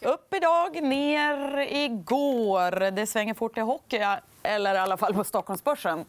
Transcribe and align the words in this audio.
Upp 0.00 0.34
idag, 0.34 0.82
ner 0.82 1.58
igår. 1.58 2.90
Det 2.90 3.06
svänger 3.06 3.34
fort 3.34 3.58
i 3.58 3.60
hockey, 3.60 4.00
eller 4.42 4.74
i 4.74 4.78
alla 4.78 4.96
fall 4.96 5.14
på 5.14 5.24
Stockholmsbörsen. 5.24 6.04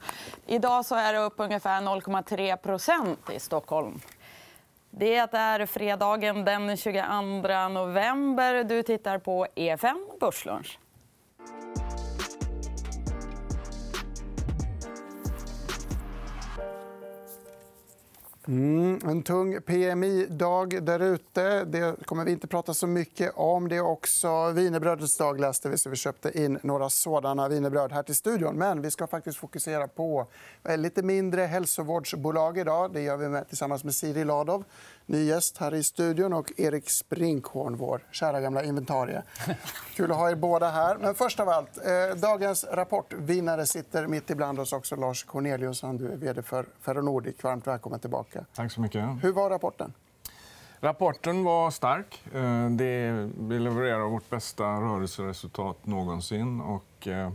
Idag 0.48 0.86
så 0.86 0.96
är 0.96 1.14
det 1.14 1.20
upp 1.20 1.34
ungefär 1.38 1.82
0,3% 1.82 3.32
i 3.32 3.40
Stockholm. 3.40 4.02
Det 4.90 5.16
är 5.16 5.66
fredagen 5.66 6.46
den 6.46 6.78
22 6.78 7.02
november. 7.70 8.64
Du 8.64 8.84
tittar 8.84 9.18
på 9.18 9.48
EFN 9.56 10.10
Börslunch. 10.20 10.80
Mm, 18.48 19.00
en 19.04 19.24
tung 19.24 19.62
PMI-dag 19.62 20.84
där 20.84 21.00
ute. 21.00 21.66
Det 21.66 22.06
kommer 22.06 22.26
vi 22.26 22.32
inte 22.32 22.48
prata 22.48 22.74
så 22.74 22.88
mycket 22.88 23.32
om. 23.36 23.70
Det 23.70 23.76
är 23.76 23.86
också 23.86 24.52
wienerbrödets 24.52 25.18
dag, 25.18 25.40
läste 25.40 25.70
vi. 25.70 25.78
Så 25.78 25.90
vi 25.90 25.96
köpte 25.96 26.40
in 26.40 26.60
några 26.64 26.90
sådana 26.90 27.48
wienerbröd 27.48 27.92
här 27.92 28.04
till 28.04 28.16
studion. 28.16 28.56
Men 28.56 28.82
vi 28.82 28.92
ska 28.92 29.08
faktiskt 29.08 29.38
fokusera 29.38 29.88
på 29.88 30.28
lite 30.78 31.04
mindre 31.04 31.42
hälsovårdsbolag 31.42 32.58
idag. 32.58 32.94
Det 32.94 33.02
gör 33.02 33.18
vi 33.18 33.30
med, 33.30 33.48
tillsammans 33.48 33.84
med 33.84 33.96
Siri 33.96 34.24
Ladov 34.24 34.64
ny 35.06 35.24
gäst 35.24 35.58
här 35.58 35.74
i 35.74 35.84
studion 35.84 36.34
och 36.34 36.52
Erik 36.58 36.90
Sprinkhorn, 36.90 37.76
vår 37.76 38.02
kära 38.12 38.42
gamla 38.42 38.64
inventarie. 38.64 39.24
Kul 39.96 40.12
att 40.12 40.18
ha 40.18 40.32
er 40.32 40.36
båda 40.36 40.70
här. 40.70 40.98
Men 40.98 41.16
först 41.16 41.40
av 41.40 41.50
allt, 41.50 41.78
eh, 41.78 42.16
dagens 42.16 42.66
rapportvinnare 42.72 43.66
sitter 43.66 44.08
mitt 44.08 44.30
ibland 44.30 44.60
oss 44.60 44.74
också. 44.74 44.96
Lars 44.96 45.24
Corneliusson, 45.24 45.98
du 45.98 46.12
är 46.12 46.16
vd 46.16 46.42
för 46.42 46.66
Ferronordic. 46.82 47.44
Varmt 47.44 47.68
välkommen 47.68 48.00
tillbaka. 48.00 48.33
Tack 48.56 48.72
så 48.72 48.82
mycket. 48.82 49.06
Hur 49.22 49.32
var 49.32 49.50
rapporten? 49.50 49.94
Rapporten 50.80 51.44
var 51.44 51.72
stark. 51.72 52.24
Eh, 52.34 52.68
vi 53.48 53.60
levererar 53.60 54.10
vårt 54.10 54.30
bästa 54.30 54.64
rörelseresultat 54.64 55.86
någonsin. 55.86 56.62
Och, 56.62 57.08
eh, 57.08 57.32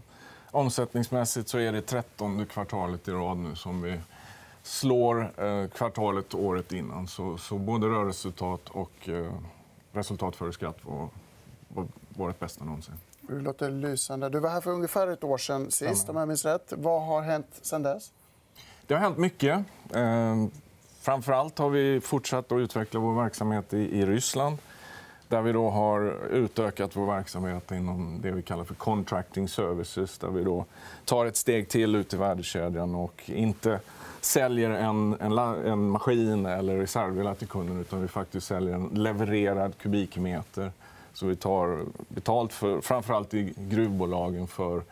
omsättningsmässigt 0.50 1.48
så 1.48 1.58
är 1.58 1.72
det 1.72 1.82
13 1.82 2.46
kvartalet 2.46 3.08
i 3.08 3.10
rad 3.10 3.36
nu 3.36 3.54
som 3.54 3.82
vi 3.82 4.00
slår 4.62 5.44
eh, 5.44 5.68
kvartalet 5.68 6.34
året 6.34 6.72
innan. 6.72 7.08
Så, 7.08 7.38
så 7.38 7.58
både 7.58 7.86
rörelseresultat 7.86 8.68
och 8.68 9.08
eh, 9.08 9.32
resultat 9.92 10.36
före 10.36 10.52
skatt 10.52 10.76
var, 10.82 11.08
var 11.68 11.86
vårt 12.08 12.38
bästa 12.38 12.64
någonsin. 12.64 12.94
Det 13.20 13.34
låter 13.34 13.70
lysande. 13.70 14.28
Du 14.28 14.38
var 14.40 14.50
här 14.50 14.60
för 14.60 14.70
ungefär 14.70 15.08
ett 15.08 15.24
år 15.24 15.38
sen 15.38 15.70
sist. 15.70 16.08
Om 16.08 16.16
jag 16.16 16.28
minns 16.28 16.44
rätt. 16.44 16.72
Vad 16.76 17.06
har 17.06 17.22
hänt 17.22 17.58
sen 17.62 17.82
dess? 17.82 18.12
Det 18.86 18.94
har 18.94 19.00
hänt 19.00 19.18
mycket. 19.18 19.64
Framför 21.00 21.32
allt 21.32 21.58
har 21.58 21.70
vi 21.70 22.00
fortsatt 22.00 22.52
att 22.52 22.58
utveckla 22.58 23.00
vår 23.00 23.14
verksamhet 23.22 23.74
i, 23.74 23.98
i 24.00 24.06
Ryssland 24.06 24.58
där 25.28 25.42
vi 25.42 25.52
då 25.52 25.70
har 25.70 26.16
utökat 26.30 26.96
vår 26.96 27.06
verksamhet 27.06 27.72
inom 27.72 28.18
det 28.22 28.30
vi 28.30 28.42
kallar 28.42 28.64
för 28.64 28.74
contracting 28.74 29.48
services. 29.48 30.18
Där 30.18 30.28
vi 30.28 30.44
då 30.44 30.64
tar 31.04 31.26
ett 31.26 31.36
steg 31.36 31.68
till 31.68 31.94
ut 31.94 32.14
i 32.14 32.16
värdekedjan 32.16 32.94
och 32.94 33.22
inte 33.26 33.80
säljer 34.20 34.70
en, 34.70 35.16
en, 35.20 35.38
en 35.38 35.90
maskin 35.90 36.46
eller 36.46 36.76
reservdelar 36.76 37.34
till 37.34 37.48
kunden 37.48 37.80
utan 37.80 38.02
vi 38.02 38.08
faktiskt 38.08 38.46
säljer 38.46 38.74
en 38.74 38.88
levererad 38.94 39.78
kubikmeter. 39.78 40.72
Så 41.12 41.26
vi 41.26 41.36
tar 41.36 41.84
betalt 42.08 42.52
för, 42.52 42.80
framförallt 42.80 43.34
i 43.34 43.54
gruvbolagen 43.56 44.46
för 44.46 44.82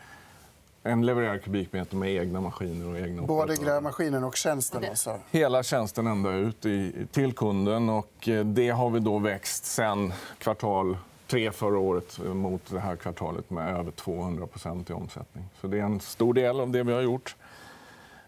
en 0.87 1.07
levererad 1.07 1.43
kubikmeter 1.43 1.97
med 1.97 2.11
egna 2.11 2.41
maskiner 2.41 2.89
och 2.89 2.99
egna 2.99 3.23
Både 3.23 3.57
grävmaskinen 3.57 4.25
och 4.25 4.37
tjänsten? 4.37 4.85
Alltså. 4.91 5.19
Hela 5.31 5.63
tjänsten 5.63 6.07
ända 6.07 6.33
ut 6.33 6.67
i, 6.67 6.93
till 7.13 7.33
kunden. 7.33 7.89
Och 7.89 8.29
eh, 8.29 8.45
det 8.45 8.69
har 8.69 8.91
vi 8.91 9.01
då 9.01 9.19
växt 9.19 9.65
sen 9.65 10.13
kvartal 10.39 10.97
tre 11.27 11.53
förra 11.53 11.79
året 11.79 12.19
mot 12.19 12.63
det 12.71 12.81
här 12.81 12.97
kvartalet 12.97 13.51
med 13.51 13.77
över 13.77 13.91
200% 13.91 14.91
i 14.91 14.95
omsättning. 14.95 15.45
Så 15.61 15.67
det 15.67 15.79
är 15.79 15.83
en 15.83 16.01
stor 16.01 16.35
del 16.35 16.61
av 16.61 16.71
det 16.71 16.83
vi 16.83 16.93
har 16.93 17.01
gjort. 17.01 17.37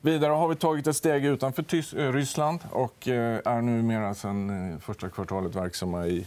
Vidare 0.00 0.32
har 0.32 0.48
vi 0.48 0.56
tagit 0.56 0.86
ett 0.86 0.96
steg 0.96 1.24
utanför 1.24 1.64
eh, 1.74 2.12
Ryssland 2.12 2.60
och 2.70 3.08
eh, 3.08 3.40
är 3.44 3.62
numera 3.62 4.14
sen 4.14 4.72
eh, 4.72 4.78
första 4.78 5.08
kvartalet 5.08 5.54
verksamma 5.54 6.06
i 6.06 6.26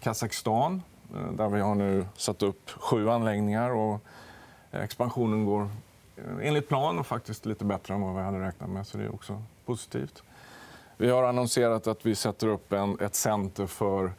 Kazakstan 0.00 0.82
där 1.32 1.48
vi 1.48 1.60
har 1.60 1.74
nu 1.74 2.06
satt 2.16 2.42
upp 2.42 2.70
sju 2.70 3.10
anläggningar. 3.10 3.70
Och 3.70 4.04
Eh, 4.72 4.82
expansionen 4.82 5.44
går 5.44 5.62
eh, 6.16 6.46
enligt 6.48 6.68
plan 6.68 6.98
och 6.98 7.06
faktiskt 7.06 7.46
lite 7.46 7.64
bättre 7.64 7.94
än 7.94 8.00
vad 8.00 8.14
vi 8.14 8.22
hade 8.22 8.40
räknat 8.40 8.70
med. 8.70 8.86
så 8.86 8.98
Det 8.98 9.04
är 9.04 9.14
också 9.14 9.42
positivt. 9.64 10.22
Vi 10.96 11.10
har 11.10 11.22
annonserat 11.22 11.86
att 11.86 12.06
vi 12.06 12.14
sätter 12.14 12.46
upp 12.46 12.72
en, 12.72 13.00
ett 13.00 13.14
center 13.14 13.66
för 13.66 14.12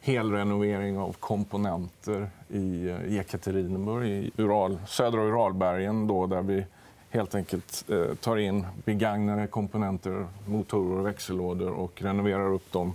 helrenovering 0.00 0.98
av 0.98 1.12
komponenter 1.12 2.30
i 2.48 2.88
eh, 2.88 3.18
Ekaterinburg 3.18 4.08
i 4.08 4.30
Ural, 4.36 4.78
södra 4.86 5.20
Uralbergen 5.20 6.06
då, 6.06 6.26
där 6.26 6.42
vi 6.42 6.66
helt 7.10 7.34
enkelt 7.34 7.84
eh, 7.90 8.14
tar 8.14 8.36
in 8.36 8.66
begagnade 8.84 9.46
komponenter, 9.46 10.26
motorer 10.46 10.98
och 10.98 11.06
växellådor 11.06 11.70
och 11.70 12.02
renoverar 12.02 12.52
upp 12.52 12.72
dem 12.72 12.94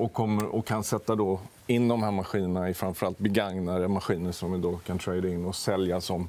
och, 0.00 0.12
kommer, 0.12 0.46
och 0.46 0.66
kan 0.66 0.84
sätta 0.84 1.14
då 1.14 1.40
in 1.66 1.88
de 1.88 2.02
här 2.02 2.10
maskinerna 2.10 2.68
i 2.68 2.74
framförallt 2.74 3.18
begagnade 3.18 3.88
maskiner 3.88 4.32
som 4.32 4.52
vi 4.52 4.58
då 4.58 4.76
kan 4.76 4.98
trada 4.98 5.28
in 5.28 5.44
och 5.44 5.56
sälja 5.56 6.00
som 6.00 6.28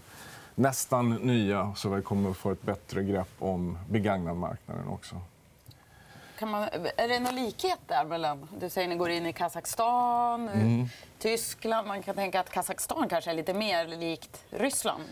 nästan 0.56 1.09
nya 1.09 1.74
så 1.76 1.90
vi 1.90 2.02
kommer 2.02 2.34
få 2.34 2.52
ett 2.52 2.62
bättre 2.62 3.04
grepp 3.04 3.32
om 3.40 3.78
begagnadmarknaden 3.90 4.88
också. 4.88 5.16
Kan 6.40 6.50
man, 6.50 6.64
är 6.98 7.08
det 7.08 7.20
någon 7.20 7.36
likhet 7.36 7.80
där 7.88 8.06
mellan... 8.06 8.48
Du 8.59 8.70
säger 8.70 8.88
att 8.88 8.90
ni 8.90 8.98
går 8.98 9.09
in 9.09 9.26
i 9.26 9.34
Kazakstan, 9.34 10.50
mm. 10.50 10.88
Tyskland. 11.20 11.88
Man 11.88 12.03
kan 12.03 12.16
tänka 12.16 12.40
att 12.40 12.50
Kazakstan 12.50 13.09
kanske 13.09 13.32
är 13.32 13.36
lite 13.36 13.53
mer 13.53 13.88
likt 13.88 14.44
Ryssland. 14.50 15.03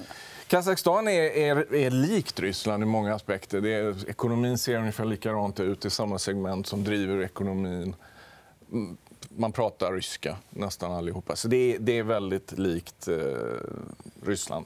Kazakstan 0.47 1.07
är, 1.07 1.21
är, 1.21 1.75
är, 1.75 1.89
likt 1.89 2.39
Ryssland 2.39 2.83
i 2.83 2.85
många 2.85 3.15
aspekter. 3.15 3.61
Det 3.61 3.73
är, 3.73 4.09
ekonomin 4.09 4.57
ser 4.57 4.77
ungefär 4.77 5.05
likadant 5.05 5.59
ut. 5.59 5.81
Det 5.81 5.87
är 5.87 5.89
samma 5.89 6.19
segment 6.19 6.67
som 6.67 6.83
driver 6.83 7.23
ekonomin. 7.23 7.95
Mm, 8.71 8.97
man 9.29 9.51
pratar 9.51 9.93
ryska, 9.93 10.37
nästan 10.49 10.91
allihopa. 10.91 11.35
Så 11.35 11.47
det, 11.47 11.75
är, 11.75 11.79
det 11.79 11.97
är 11.97 12.03
väldigt 12.03 12.51
likt 12.51 13.07
eh, 13.07 13.17
Ryssland. 14.23 14.65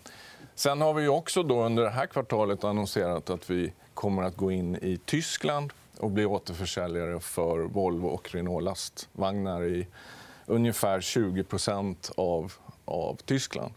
Sen 0.56 0.82
har 0.82 0.94
vi 0.94 1.08
också 1.08 1.44
då 1.44 1.64
under 1.64 1.84
det 1.84 1.90
här 1.90 2.06
kvartalet 2.06 2.64
annonserat 2.64 3.30
att 3.30 3.50
vi 3.50 3.74
kommer 3.94 4.24
att 4.24 4.38
gå 4.38 4.52
in 4.52 4.76
i 4.76 5.00
Tyskland 5.06 5.74
och 5.98 6.12
bli 6.12 6.26
återförsäljare 6.26 7.20
för 7.20 7.60
Volvo 7.60 8.08
och 8.08 8.32
Renault 8.32 8.64
lastvagnar 8.64 9.64
i 9.64 9.88
ungefär 10.46 11.02
20 11.02 11.46
av, 12.18 12.54
av 12.86 13.16
Tyskland. 13.26 13.74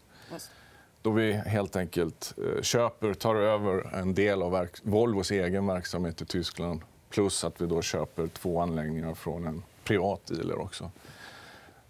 Då 1.01 1.11
vi 1.11 1.33
helt 1.33 1.75
enkelt 1.75 2.33
eh, 2.37 2.61
köper, 2.61 3.13
tar 3.13 3.35
över 3.35 3.95
en 3.95 4.13
del 4.13 4.41
av 4.41 4.67
Volvos 4.83 5.31
egen 5.31 5.67
verksamhet 5.67 6.21
i 6.21 6.25
Tyskland 6.25 6.81
plus 7.09 7.43
att 7.43 7.61
vi 7.61 7.65
då 7.65 7.81
köper 7.81 8.27
två 8.27 8.61
anläggningar 8.61 9.13
från 9.13 9.47
en 9.47 9.63
privat 9.87 10.25
dealer 10.25 10.61
också. 10.61 10.91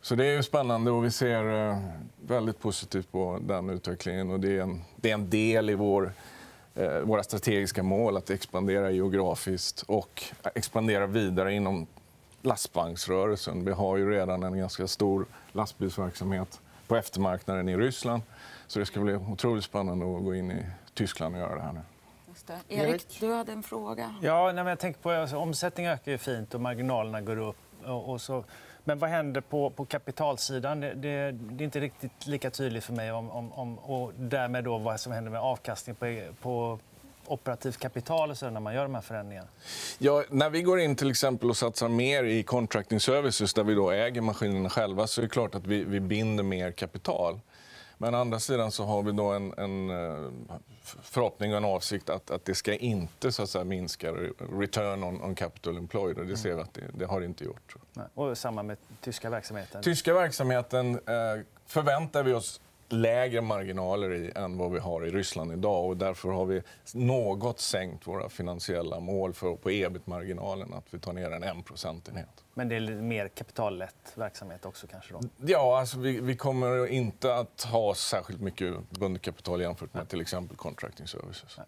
Så 0.01 0.15
det 0.15 0.25
är 0.25 0.41
spännande 0.41 0.91
och 0.91 1.05
vi 1.05 1.11
ser 1.11 1.69
eh, 1.69 1.77
väldigt 2.21 2.59
positivt 2.59 3.11
på 3.11 3.39
den 3.41 3.69
utvecklingen. 3.69 4.31
Och 4.31 4.39
det, 4.39 4.57
är 4.57 4.61
en, 4.61 4.81
det 4.95 5.09
är 5.09 5.13
en 5.13 5.29
del 5.29 5.69
i 5.69 5.73
vår, 5.73 6.11
eh, 6.75 6.99
våra 6.99 7.23
strategiska 7.23 7.83
mål 7.83 8.17
att 8.17 8.29
expandera 8.29 8.91
geografiskt 8.91 9.83
och 9.87 10.23
expandera 10.55 11.07
vidare 11.07 11.53
inom 11.53 11.87
lastvagnsrörelsen. 12.41 13.65
Vi 13.65 13.71
har 13.71 13.97
ju 13.97 14.11
redan 14.11 14.43
en 14.43 14.57
ganska 14.57 14.87
stor 14.87 15.25
lastbilsverksamhet 15.51 16.61
på 16.87 16.95
eftermarknaden 16.95 17.69
i 17.69 17.77
Ryssland. 17.77 18.21
Så 18.67 18.79
det 18.79 18.85
ska 18.85 18.99
bli 18.99 19.15
otroligt 19.15 19.63
spännande 19.63 20.17
att 20.17 20.23
gå 20.23 20.35
in 20.35 20.51
i 20.51 20.65
Tyskland 20.93 21.35
och 21.35 21.41
göra 21.41 21.55
det 21.55 21.61
här 21.61 21.73
nu. 21.73 21.81
Erik, 22.67 23.17
du 23.19 23.33
hade 23.33 23.51
en 23.51 23.63
fråga. 23.63 24.15
Ja, 24.21 24.45
nej, 24.45 24.53
men 24.53 24.67
jag 24.67 24.79
tänker 24.79 25.01
på, 25.01 25.11
alltså, 25.11 25.37
omsättningen 25.37 25.91
ökar 25.91 26.11
ju 26.11 26.17
fint 26.17 26.53
och 26.53 26.61
marginalerna 26.61 27.21
går 27.21 27.37
upp. 27.37 27.57
Och, 27.87 28.21
så, 28.21 28.43
men 28.83 28.99
vad 28.99 29.09
händer 29.09 29.41
på, 29.41 29.69
på 29.69 29.85
kapitalsidan? 29.85 30.79
Det, 30.79 30.93
det, 30.93 31.31
det, 31.31 31.63
är 31.63 31.65
inte 31.65 31.79
riktigt 31.79 32.27
lika 32.27 32.49
tydligt 32.49 32.83
för 32.83 32.93
mig. 32.93 33.11
Om, 33.11 33.31
om, 33.31 33.53
om, 33.53 33.79
och 33.79 34.11
därmed 34.17 34.63
då 34.63 34.77
vad 34.77 34.99
som 34.99 35.11
händer 35.11 35.31
med 35.31 35.41
avkastning 35.41 35.95
på, 35.95 36.21
på 36.41 36.79
operativt 37.27 37.77
kapital 37.77 38.31
och 38.31 38.37
så 38.37 38.49
när 38.49 38.59
man 38.59 38.73
gör 38.73 38.83
de 38.83 38.95
här 38.95 39.01
förändringarna? 39.01 39.47
Ja, 39.97 40.23
när 40.29 40.49
vi 40.49 40.61
går 40.61 40.79
in 40.79 40.95
till 40.95 41.09
exempel 41.09 41.49
och 41.49 41.57
satsar 41.57 41.89
mer 41.89 42.23
i 42.23 42.43
contracting 42.43 42.99
services 42.99 43.53
där 43.53 43.63
vi 43.63 43.73
då 43.73 43.91
äger 43.91 44.21
maskinerna 44.21 44.69
själva 44.69 45.07
så 45.07 45.21
är 45.21 45.23
det 45.23 45.29
klart 45.29 45.55
att 45.55 45.67
vi, 45.67 45.83
vi 45.83 45.99
binder 45.99 46.43
mer 46.43 46.71
kapital. 46.71 47.39
Men 47.97 48.15
å 48.15 48.17
andra 48.17 48.39
sidan 48.39 48.71
så 48.71 48.85
har 48.85 49.03
vi 49.03 49.11
då 49.11 49.31
en, 49.31 49.53
en 49.57 49.89
eh, 49.89 50.31
förhoppning 50.83 51.51
och 51.51 51.57
en 51.57 51.65
avsikt 51.65 52.09
att, 52.09 52.31
att 52.31 52.45
det 52.45 52.55
ska 52.55 52.73
inte 52.73 53.31
så 53.31 53.43
att 53.43 53.49
säga, 53.49 53.63
minska 53.63 54.11
return 54.59 55.03
on, 55.03 55.21
on 55.21 55.35
capital 55.35 55.77
employed. 55.77 56.17
Och 56.17 56.25
det 56.25 56.37
ser 56.37 56.55
vi 56.55 56.61
att 56.61 56.73
det, 56.73 56.83
det 56.93 57.05
har 57.05 57.19
det 57.19 57.25
inte 57.25 57.43
gjort. 57.43 57.75
Och 58.13 58.37
samma 58.37 58.63
med 58.63 58.77
tyska 59.01 59.29
verksamheten? 59.29 59.83
Tyska 59.83 60.13
verksamheten 60.13 60.93
eh, 60.95 61.43
förväntar 61.65 62.23
vi 62.23 62.33
oss 62.33 62.61
lägre 62.89 63.41
marginaler 63.41 64.13
i 64.13 64.31
än 64.35 64.57
vad 64.57 64.71
vi 64.71 64.79
har 64.79 65.05
i 65.05 65.11
Ryssland 65.11 65.51
idag. 65.51 65.85
Och 65.85 65.97
därför 65.97 66.29
har 66.29 66.45
vi 66.45 66.61
något 66.93 67.59
sänkt 67.59 68.07
våra 68.07 68.29
finansiella 68.29 68.99
mål 68.99 69.33
för, 69.33 69.55
på 69.55 69.71
ebit-marginalen. 69.71 70.73
Att 70.73 70.85
vi 70.89 70.99
tar 70.99 71.13
ner 71.13 71.31
en 71.31 71.43
1 71.43 71.65
procentenhet. 71.65 72.43
Men 72.53 72.69
det 72.69 72.75
är 72.75 73.01
mer 73.01 73.27
kapitallätt 73.27 74.13
verksamhet 74.15 74.65
också 74.65 74.87
kanske? 74.87 75.13
Då. 75.13 75.19
Ja, 75.37 75.79
alltså 75.79 75.99
vi, 75.99 76.19
vi 76.19 76.35
kommer 76.35 76.87
inte 76.87 77.35
att 77.35 77.63
ha 77.63 77.95
särskilt 77.95 78.41
mycket 78.41 78.89
bundet 78.89 79.21
kapital 79.21 79.61
jämfört 79.61 79.93
med 79.93 80.09
till 80.09 80.21
exempel 80.21 80.57
contracting 80.57 81.07
services. 81.07 81.59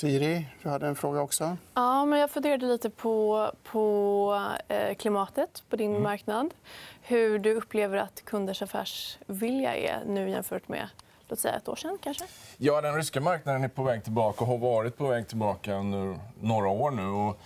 Siri, 0.00 0.46
du 0.62 0.68
hade 0.68 0.86
en 0.86 0.96
fråga 0.96 1.20
också. 1.20 1.56
Ja, 1.74 2.04
men 2.04 2.18
jag 2.18 2.30
funderade 2.30 2.66
lite 2.66 2.90
på, 2.90 3.50
på 3.64 4.50
eh, 4.68 4.94
klimatet 4.94 5.62
på 5.70 5.76
din 5.76 5.90
Mm. 5.90 6.02
marknad. 6.02 6.54
Hur 7.02 7.38
du 7.38 7.54
upplever 7.54 7.96
att 7.96 8.22
kunders 8.24 8.62
affärsvilja 8.62 9.76
är 9.76 10.04
nu 10.06 10.30
jämfört 10.30 10.68
med 10.68 10.88
låt 11.28 11.38
säga 11.38 11.54
ett 11.54 11.68
år 11.68 11.76
sedan. 11.76 11.98
Kanske? 12.02 12.24
Ja, 12.56 12.80
den 12.80 12.94
ryska 12.94 13.20
marknaden 13.20 13.64
är 13.64 13.68
på 13.68 13.82
väg 13.82 14.04
tillbaka 14.04 14.44
och 14.44 14.50
har 14.50 14.58
varit 14.58 14.96
på 14.96 15.06
väg 15.06 15.28
tillbaka 15.28 15.74
under 15.74 16.18
några 16.40 16.68
år 16.68 16.90
nu. 16.90 17.06
Och, 17.08 17.38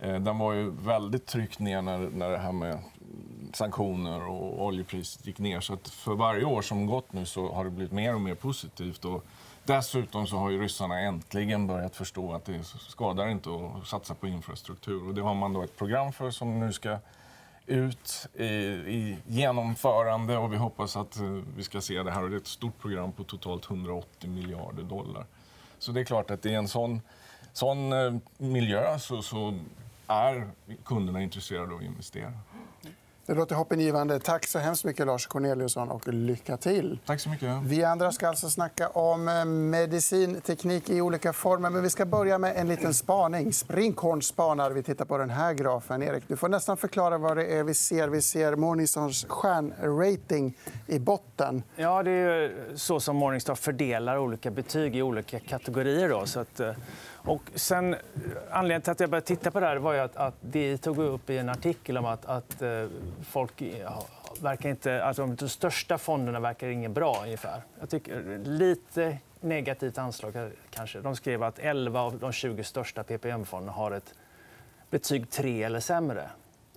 eh, 0.00 0.20
den 0.20 0.38
var 0.38 0.52
ju 0.52 0.70
väldigt 0.70 1.26
tryckt 1.26 1.58
ner 1.58 1.82
när, 1.82 1.98
när 1.98 2.30
det 2.30 2.38
här 2.38 2.52
med 2.52 2.78
sanktioner 3.52 4.28
och 4.28 4.64
oljepriset 4.64 5.26
gick 5.26 5.38
ner. 5.38 5.60
Så 5.60 5.74
att 5.74 5.88
för 5.88 6.14
varje 6.14 6.44
år 6.44 6.62
som 6.62 6.86
gått 6.86 7.12
nu 7.12 7.26
så 7.26 7.52
har 7.52 7.64
det 7.64 7.70
blivit 7.70 7.92
mer 7.92 8.14
och 8.14 8.20
mer 8.20 8.34
positivt. 8.34 9.04
Och 9.04 9.24
dessutom 9.64 10.26
så 10.26 10.36
har 10.36 10.50
ju 10.50 10.62
ryssarna 10.62 11.00
äntligen 11.00 11.66
börjat 11.66 11.96
förstå 11.96 12.32
att 12.34 12.44
det 12.44 12.64
skadar 12.64 13.28
inte 13.28 13.50
att 13.50 13.86
satsa 13.86 14.14
på 14.14 14.26
infrastruktur. 14.26 15.08
Och 15.08 15.14
det 15.14 15.22
har 15.22 15.34
man 15.34 15.52
då 15.52 15.62
ett 15.62 15.76
program 15.76 16.12
för 16.12 16.30
som 16.30 16.60
nu 16.60 16.72
ska 16.72 16.98
ut 17.66 18.26
i, 18.34 18.44
i 18.44 19.18
genomförande 19.26 20.36
och 20.36 20.52
vi 20.52 20.56
hoppas 20.56 20.96
att 20.96 21.16
eh, 21.16 21.24
vi 21.56 21.62
ska 21.62 21.80
se 21.80 22.02
det 22.02 22.10
här. 22.10 22.22
Och 22.22 22.30
det 22.30 22.36
är 22.36 22.40
ett 22.40 22.46
stort 22.46 22.78
program 22.78 23.12
på 23.12 23.24
totalt 23.24 23.70
180 23.70 24.30
miljarder 24.30 24.82
dollar. 24.82 25.26
Så 25.78 25.92
det 25.92 26.00
är 26.00 26.04
klart 26.04 26.30
att 26.30 26.46
i 26.46 26.54
en 26.54 26.68
sån, 26.68 27.00
sån 27.52 27.92
eh, 27.92 28.14
miljö 28.38 28.98
så, 28.98 29.22
så 29.22 29.58
är 30.06 30.50
kunderna 30.84 31.22
intresserade 31.22 31.72
av 31.72 31.78
att 31.78 31.84
investera. 31.84 32.32
Det 33.32 33.36
låter 33.36 33.54
hoppingivande. 33.54 34.20
Tack 34.20 34.46
så 34.46 34.58
hemskt 34.58 34.84
mycket, 34.84 35.06
Lars 35.06 35.26
Corneliusson. 35.26 35.90
och 35.90 36.08
lycka 36.08 36.56
till. 36.56 36.98
Tack 37.06 37.20
så 37.20 37.28
mycket. 37.28 37.62
Vi 37.62 37.84
andra 37.84 38.12
ska 38.12 38.28
alltså 38.28 38.50
snacka 38.50 38.88
om 38.88 39.28
eh, 39.28 39.44
medicinteknik 39.44 40.90
i 40.90 41.00
olika 41.00 41.32
former. 41.32 41.70
Men 41.70 41.82
vi 41.82 41.90
ska 41.90 42.06
börja 42.06 42.38
med 42.38 42.56
en 42.56 42.68
liten 42.68 42.94
spaning. 42.94 43.52
Springhorn 43.52 44.22
spanar. 44.22 44.70
Vi 44.70 44.82
tittar 44.82 45.04
på 45.04 45.18
den 45.18 45.30
här 45.30 45.54
grafen. 45.54 46.02
Erik, 46.02 46.24
du 46.28 46.36
får 46.36 46.48
nästan 46.48 46.76
förklara 46.76 47.18
vad 47.18 47.36
det 47.36 47.46
är 47.46 47.64
vi 47.64 47.74
ser. 47.74 48.08
Vi 48.08 48.22
ser 48.22 48.56
Morningstars 48.56 49.26
stjärnrating 49.28 50.58
i 50.86 50.98
botten. 50.98 51.62
Ja, 51.76 52.02
det 52.02 52.10
är 52.10 52.52
så 52.74 53.00
som 53.00 53.16
Morningstar 53.16 53.54
fördelar 53.54 54.18
olika 54.18 54.50
betyg 54.50 54.96
i 54.96 55.02
olika 55.02 55.38
kategorier. 55.38 56.08
Då, 56.08 56.26
så 56.26 56.40
att, 56.40 56.60
eh, 56.60 56.72
och 57.24 57.42
sen, 57.54 57.94
eh, 57.94 58.00
anledningen 58.50 58.82
till 58.82 58.90
att 58.90 59.00
jag 59.00 59.10
började 59.10 59.26
titta 59.26 59.50
på 59.50 59.60
det 59.60 59.66
här 59.66 59.76
var 59.76 59.92
ju 59.92 59.98
att, 59.98 60.16
att 60.16 60.34
DI 60.40 60.78
tog 60.78 60.98
upp 60.98 61.30
i 61.30 61.38
en 61.38 61.48
artikel 61.48 61.98
om 61.98 62.04
att, 62.04 62.26
att 62.26 62.62
eh, 62.62 62.86
folk 63.22 63.62
eh, 63.62 63.78
ja, 63.78 64.06
verkar 64.40 64.70
inte... 64.70 65.04
Alltså, 65.04 65.26
de 65.26 65.48
största 65.48 65.98
fonderna 65.98 66.40
verkar 66.40 66.68
ingen 66.68 66.92
bra. 66.92 67.20
ungefär. 67.22 67.62
Jag 67.80 67.88
tycker 67.90 68.38
lite 68.38 69.18
negativt 69.40 69.98
anslag 69.98 70.50
kanske. 70.70 71.00
De 71.00 71.16
skrev 71.16 71.42
att 71.42 71.58
11 71.58 72.00
av 72.00 72.18
de 72.18 72.32
20 72.32 72.64
största 72.64 73.02
PPM-fonderna 73.02 73.72
har 73.72 73.90
ett 73.90 74.14
betyg 74.90 75.30
3 75.30 75.62
eller 75.62 75.80
sämre. 75.80 76.30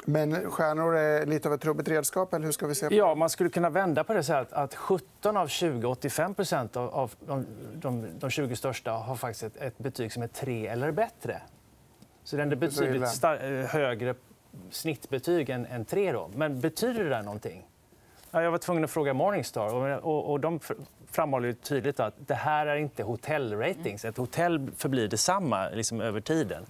Men 0.06 0.52
stjärnor 0.52 0.96
är 0.96 1.26
lite 1.26 1.48
av 1.48 1.54
ett 1.54 1.62
trubbigt 1.62 1.90
redskap. 1.90 2.34
Eller 2.34 2.46
hur 2.46 2.52
ska 2.52 2.68
vi 2.68 2.76
se 2.76 2.88
på? 2.88 2.94
Ja, 2.94 3.16
man 3.16 3.30
skulle 3.30 3.50
kunna 3.50 3.70
vända 3.70 4.04
på 4.04 4.14
det 4.14 4.24
så 4.24 4.34
att, 4.34 4.54
att 4.54 4.76
17 4.76 5.38
av 5.38 5.48
20, 5.48 5.88
85 5.88 6.36
av, 6.74 6.78
av 6.78 7.16
de, 7.20 7.46
de, 7.74 8.08
de 8.20 8.30
20 8.30 8.56
största 8.56 8.92
har 8.92 9.16
faktiskt 9.16 9.44
ett, 9.44 9.58
ett 9.58 9.78
betyg 9.78 10.14
som 10.14 10.24
är 10.24 10.28
3 10.28 10.68
eller 10.68 10.92
bättre. 10.92 11.42
Så 12.24 12.38
den 12.38 12.52
är 12.52 12.56
betydligt 12.56 13.24
eh, 13.24 13.30
högre 13.70 14.16
snittbetyg 14.72 15.50
än, 15.50 15.66
än 15.66 15.86
3. 15.86 16.12
Då. 16.12 16.30
Men 16.36 16.60
betyder 16.60 17.04
det 17.04 17.10
där 17.10 17.24
någonting? 17.24 17.68
Ja, 18.32 18.42
jag 18.42 18.52
var 18.52 18.58
tvungen 18.58 18.84
att 18.84 18.92
fråga 18.92 19.14
Morningstar. 19.14 19.74
Och, 20.06 20.32
och, 20.32 20.40
de 20.40 20.60
fr- 20.60 20.86
framhåller 21.12 21.54
tydligt 21.54 22.00
att 22.00 22.14
det 22.18 22.36
här 22.36 22.68
är 22.68 22.76
inte 22.76 23.04
hotellratings. 23.04 24.06
Ett 24.06 24.18
hotell 24.18 24.72
förblir 24.78 25.08
detsamma 25.08 25.70
liksom, 25.70 26.02
över 26.02 26.22
tiden. 26.22 26.66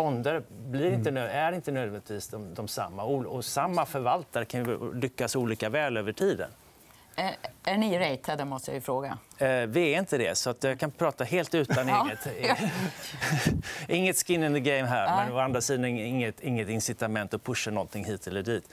Fonder 0.00 0.42
blir 0.70 0.92
inte, 0.92 1.10
nö- 1.10 1.28
är 1.28 1.52
inte 1.52 1.72
nödvändigtvis 1.72 2.28
de, 2.28 2.54
de 2.54 2.68
samma. 2.68 3.02
Och, 3.02 3.44
samma 3.44 3.86
förvaltare 3.86 4.44
kan 4.44 4.64
ju 4.64 4.94
lyckas 4.94 5.36
olika 5.36 5.68
väl 5.68 5.96
över 5.96 6.12
tiden. 6.12 6.50
Är, 7.64 7.76
ni 7.76 7.98
ratade, 7.98 8.44
måste 8.44 8.72
jag 8.72 8.82
fråga. 8.82 9.18
Eh, 9.38 9.48
vi 9.48 9.94
är 9.94 9.98
inte 9.98 10.18
det, 10.18 10.34
så 10.38 10.50
att 10.50 10.64
jag 10.64 10.80
kan 10.80 10.90
prata 10.90 11.24
helt 11.24 11.54
utan 11.54 11.88
eget. 12.06 12.28
inget 13.88 14.26
skin 14.26 14.42
in 14.44 14.54
the 14.54 14.60
game 14.60 14.88
här, 14.88 15.24
men 15.26 15.32
å 15.36 15.38
andra 15.38 15.60
sidan 15.60 15.84
inget, 15.84 16.40
inget 16.40 16.68
incitament 16.68 17.34
att 17.34 17.44
pusha 17.44 17.70
någonting 17.70 18.04
hit 18.04 18.26
eller 18.26 18.42
dit. 18.42 18.64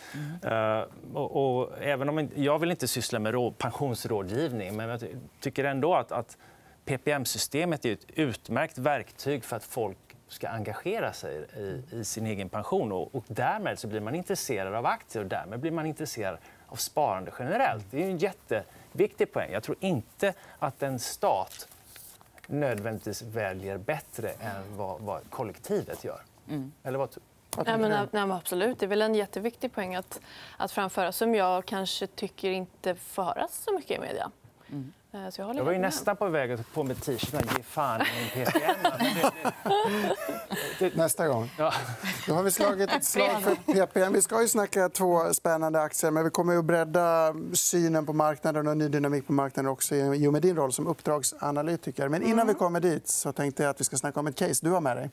Eh, 0.44 0.82
och, 1.14 1.58
och, 1.60 1.72
även 1.82 2.10
om 2.10 2.30
jag 2.36 2.60
vill 2.60 2.72
inte 2.72 2.88
syssla 2.88 3.20
med 3.20 3.32
rå, 3.34 3.52
pensionsrådgivning, 3.52 4.76
men 4.76 4.90
jag 4.90 5.00
ty- 5.00 5.16
tycker 5.40 5.64
ändå 5.64 5.96
att, 5.96 6.12
att 6.12 6.38
PPM-systemet 6.86 7.86
är 7.86 7.94
ett 7.94 8.06
utmärkt 8.16 8.78
verktyg 8.78 9.44
för 9.44 9.56
att 9.56 9.64
folk 9.64 9.98
ska 10.34 10.50
engagera 10.50 11.14
sig 11.14 11.46
i, 11.58 11.96
i 11.96 12.04
sin 12.04 12.26
egen 12.26 12.50
pension. 12.50 12.92
Och, 12.92 13.16
och 13.16 13.24
därmed 13.28 13.80
så 13.80 13.88
blir 13.88 14.02
man 14.02 14.16
intresserad 14.16 14.74
av 14.74 14.86
aktier 14.86 15.24
och 15.24 15.30
därmed 15.30 15.60
blir 15.60 15.72
man 15.72 15.86
intresserad 15.86 16.38
av 16.68 16.76
sparande 16.76 17.32
generellt. 17.40 17.86
Det 17.92 18.04
är 18.04 18.08
en 18.08 18.18
jätteviktig 18.18 19.32
poäng. 19.32 19.52
Jag 19.52 19.64
tror 19.64 19.78
inte 19.80 20.34
att 20.60 20.84
en 20.84 21.00
stat 21.00 21.68
nödvändigtvis 22.48 23.22
väljer 23.22 23.78
bättre 23.78 24.30
än 24.30 24.78
vad, 24.78 25.02
vad 25.02 25.30
kollektivet 25.30 26.04
gör. 26.04 26.22
Eller 26.84 27.00
vad, 27.00 27.18
Nej, 27.66 27.78
men, 27.78 27.90
nej, 27.90 28.08
men 28.12 28.32
absolut. 28.32 28.80
Det 28.80 28.86
är 28.86 28.88
väl 28.88 29.02
en 29.02 29.16
jätteviktig 29.16 29.74
poäng 29.74 29.96
att, 29.96 30.20
att 30.58 30.72
framföra 30.72 31.12
som 31.12 31.36
jag 31.36 31.66
kanske 31.66 32.08
tycker 32.08 32.52
inte 32.52 32.96
får 32.96 33.24
höras 33.24 33.64
så 33.64 33.74
mycket 33.74 33.98
i 33.98 34.02
media. 34.02 34.32
Eh, 34.72 34.78
Så 35.14 35.42
jag, 35.42 35.56
jag 35.56 35.64
var 35.64 35.72
ju 35.72 35.80
med. 35.80 35.82
nästan 35.88 36.16
på 36.16 36.30
väg 36.30 36.52
att 36.52 36.74
på 36.74 36.84
mig 36.84 36.96
t-shirten 36.96 37.42
ge 37.58 37.64
fan 37.64 38.02
i 38.02 38.06
min 38.36 38.46
PPM. 38.46 38.76
Nästa 40.98 41.28
gång. 41.28 41.50
Ja. 41.58 41.74
Då 42.28 42.34
har 42.34 42.44
vi 42.44 42.52
slagit 42.52 42.92
ett 42.92 43.04
slag 43.06 43.42
för 43.42 43.56
PPM. 43.56 44.14
Vi 44.14 44.22
ska 44.22 44.42
ju 44.42 44.48
snacka 44.48 44.90
två 44.90 45.34
spännande 45.34 45.82
aktier, 45.82 46.12
men 46.12 46.24
vi 46.24 46.30
kommer 46.30 46.58
att 46.58 46.66
bredda 46.66 47.36
synen 47.54 48.06
på 48.06 48.14
marknaden 48.14 48.68
och 48.68 48.78
ny 48.78 48.88
dynamik 48.88 49.28
på 49.28 49.34
marknaden 49.34 49.72
också 49.72 49.96
i 49.96 50.28
och 50.28 50.34
med 50.34 50.42
din 50.42 50.56
roll 50.56 50.74
som 50.74 50.88
uppdragsanalytiker. 50.88 52.10
Men 52.10 52.24
innan 52.24 52.48
vi 52.48 52.54
kommer 52.54 52.80
dit 52.80 53.08
så 53.08 53.32
tänkte 53.32 53.64
jag 53.64 53.70
att 53.70 53.80
vi 53.80 53.84
ska 53.84 53.98
snacka 53.98 54.20
om 54.20 54.28
ett 54.28 54.36
case 54.36 54.66
du 54.66 54.72
har 54.72 54.82
med 54.82 54.98
dig. 54.98 55.10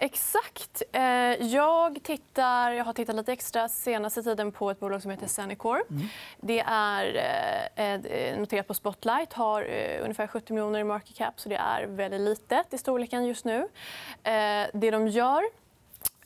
Exakt. 0.00 0.82
Eh, 0.92 1.02
Jag, 1.46 2.02
tittar, 2.02 2.70
jag 2.70 2.84
har 2.84 2.92
tittat 2.92 3.16
lite 3.16 3.32
extra 3.32 3.68
senaste 3.68 4.22
tiden 4.22 4.52
på 4.52 4.70
ett 4.70 4.80
bolag 4.80 5.02
som 5.02 5.10
heter 5.10 5.26
Zenicor. 5.26 5.82
Det 6.40 6.60
är 6.66 7.16
eh, 7.76 7.94
eh, 7.94 8.38
noterat 8.38 8.66
på 8.66 8.74
Spotlight, 8.74 9.32
har 9.32 9.62
ungefär 10.02 10.26
70 10.26 10.52
miljoner 10.52 10.80
i 10.80 10.84
market 10.84 11.16
cap. 11.16 11.40
så 11.40 11.48
Det 11.48 11.56
är 11.56 11.86
väldigt 11.86 12.20
litet 12.20 12.74
i 12.74 12.78
storleken 12.78 13.26
just 13.26 13.44
nu. 13.44 13.68
Det 14.72 14.90
de 14.90 15.08
gör 15.08 15.42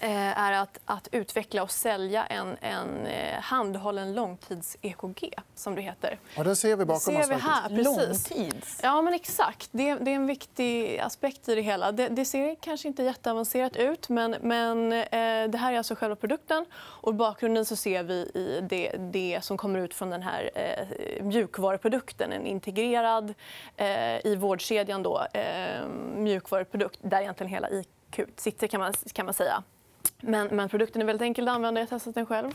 är 0.09 0.52
att, 0.52 0.78
att 0.85 1.09
utveckla 1.12 1.62
och 1.62 1.71
sälja 1.71 2.26
en, 2.26 2.56
en 2.61 3.06
eh, 3.06 3.40
handhållen 3.40 4.14
långtids-EKG, 4.14 5.35
som 5.54 5.75
det 5.75 5.82
heter. 5.82 6.18
Och 6.38 6.44
den 6.44 6.56
ser 6.56 6.76
vi 6.76 6.85
bakom 6.85 7.00
ser 7.00 7.21
oss. 7.21 7.30
vi 7.30 7.35
här. 7.35 7.68
Precis. 7.68 8.30
Långtids. 8.30 8.80
Ja, 8.82 9.02
men 9.02 9.14
exakt. 9.14 9.68
Det, 9.73 9.94
det 9.94 10.11
är 10.11 10.14
en 10.14 10.26
viktig 10.26 10.99
aspekt 10.99 11.49
i 11.49 11.54
det 11.54 11.61
hela. 11.61 11.92
Det, 11.92 12.09
det 12.09 12.25
ser 12.25 12.54
kanske 12.54 12.88
inte 12.88 13.02
jätteavancerat 13.02 13.76
ut, 13.76 14.09
men, 14.09 14.37
men 14.40 14.92
eh, 14.92 15.50
det 15.50 15.59
här 15.59 15.73
är 15.73 15.78
alltså 15.78 15.94
själva 15.94 16.16
produkten. 16.16 16.66
Och 16.75 17.12
I 17.12 17.16
bakgrunden 17.16 17.64
så 17.64 17.76
ser 17.76 18.02
vi 18.02 18.14
i 18.14 18.61
det, 18.71 18.97
det 18.99 19.40
som 19.42 19.56
kommer 19.56 19.78
ut 19.78 19.94
från 19.94 20.11
den 20.11 20.23
här 20.23 20.50
eh, 20.54 21.25
mjukvaruprodukten. 21.25 22.32
En 22.32 22.47
integrerad, 22.47 23.35
eh, 23.76 24.26
i 24.26 24.37
vårdkedjan, 24.38 25.02
då, 25.02 25.26
eh, 25.32 25.87
mjukvaruprodukt 26.16 26.99
där 27.02 27.21
egentligen 27.21 27.52
hela 27.52 27.71
IQ 27.71 28.21
sitter, 28.37 28.66
kan 28.66 28.80
man, 28.80 28.92
kan 29.12 29.26
man 29.26 29.35
säga. 29.35 29.62
Men, 30.25 30.47
men 30.47 30.69
produkten 30.69 31.02
är 31.02 31.07
väldigt 31.07 31.23
enkel 31.25 31.49
att 31.49 31.55
använda. 31.55 31.81
Jag 31.81 31.87
har 31.87 31.88
testat 31.88 32.14
den 32.14 32.26
själv. 32.26 32.47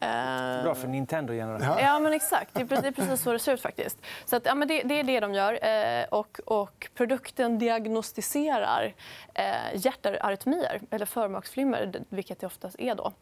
Eh, 0.00 0.62
Bra 0.62 0.74
för 0.74 0.88
Nintendo-generationen. 0.88 1.78
Ja. 1.78 1.98
Men 1.98 2.12
exakt. 2.12 2.54
Det 2.54 2.60
är 2.60 2.92
precis, 2.92 3.22
så 3.22 3.32
det 3.32 3.38
ser 3.38 3.54
ut. 3.54 3.60
faktiskt. 3.60 3.98
Så 4.24 4.36
att, 4.36 4.46
ja, 4.46 4.54
men 4.54 4.68
det, 4.68 4.82
det 4.82 5.00
är 5.00 5.04
det 5.04 5.20
de 5.20 5.34
gör. 5.34 5.64
Eh, 5.66 6.04
och, 6.04 6.40
och 6.46 6.88
produkten 6.94 7.58
diagnostiserar 7.58 8.94
eh, 9.34 9.44
hjärtarytmier, 9.74 10.80
eller 10.90 11.06
förmaksflimmer, 11.06 11.92
vilket 12.08 12.40
det 12.40 12.46
oftast 12.46 12.78
är. 12.78 12.94
Då. 12.94 13.12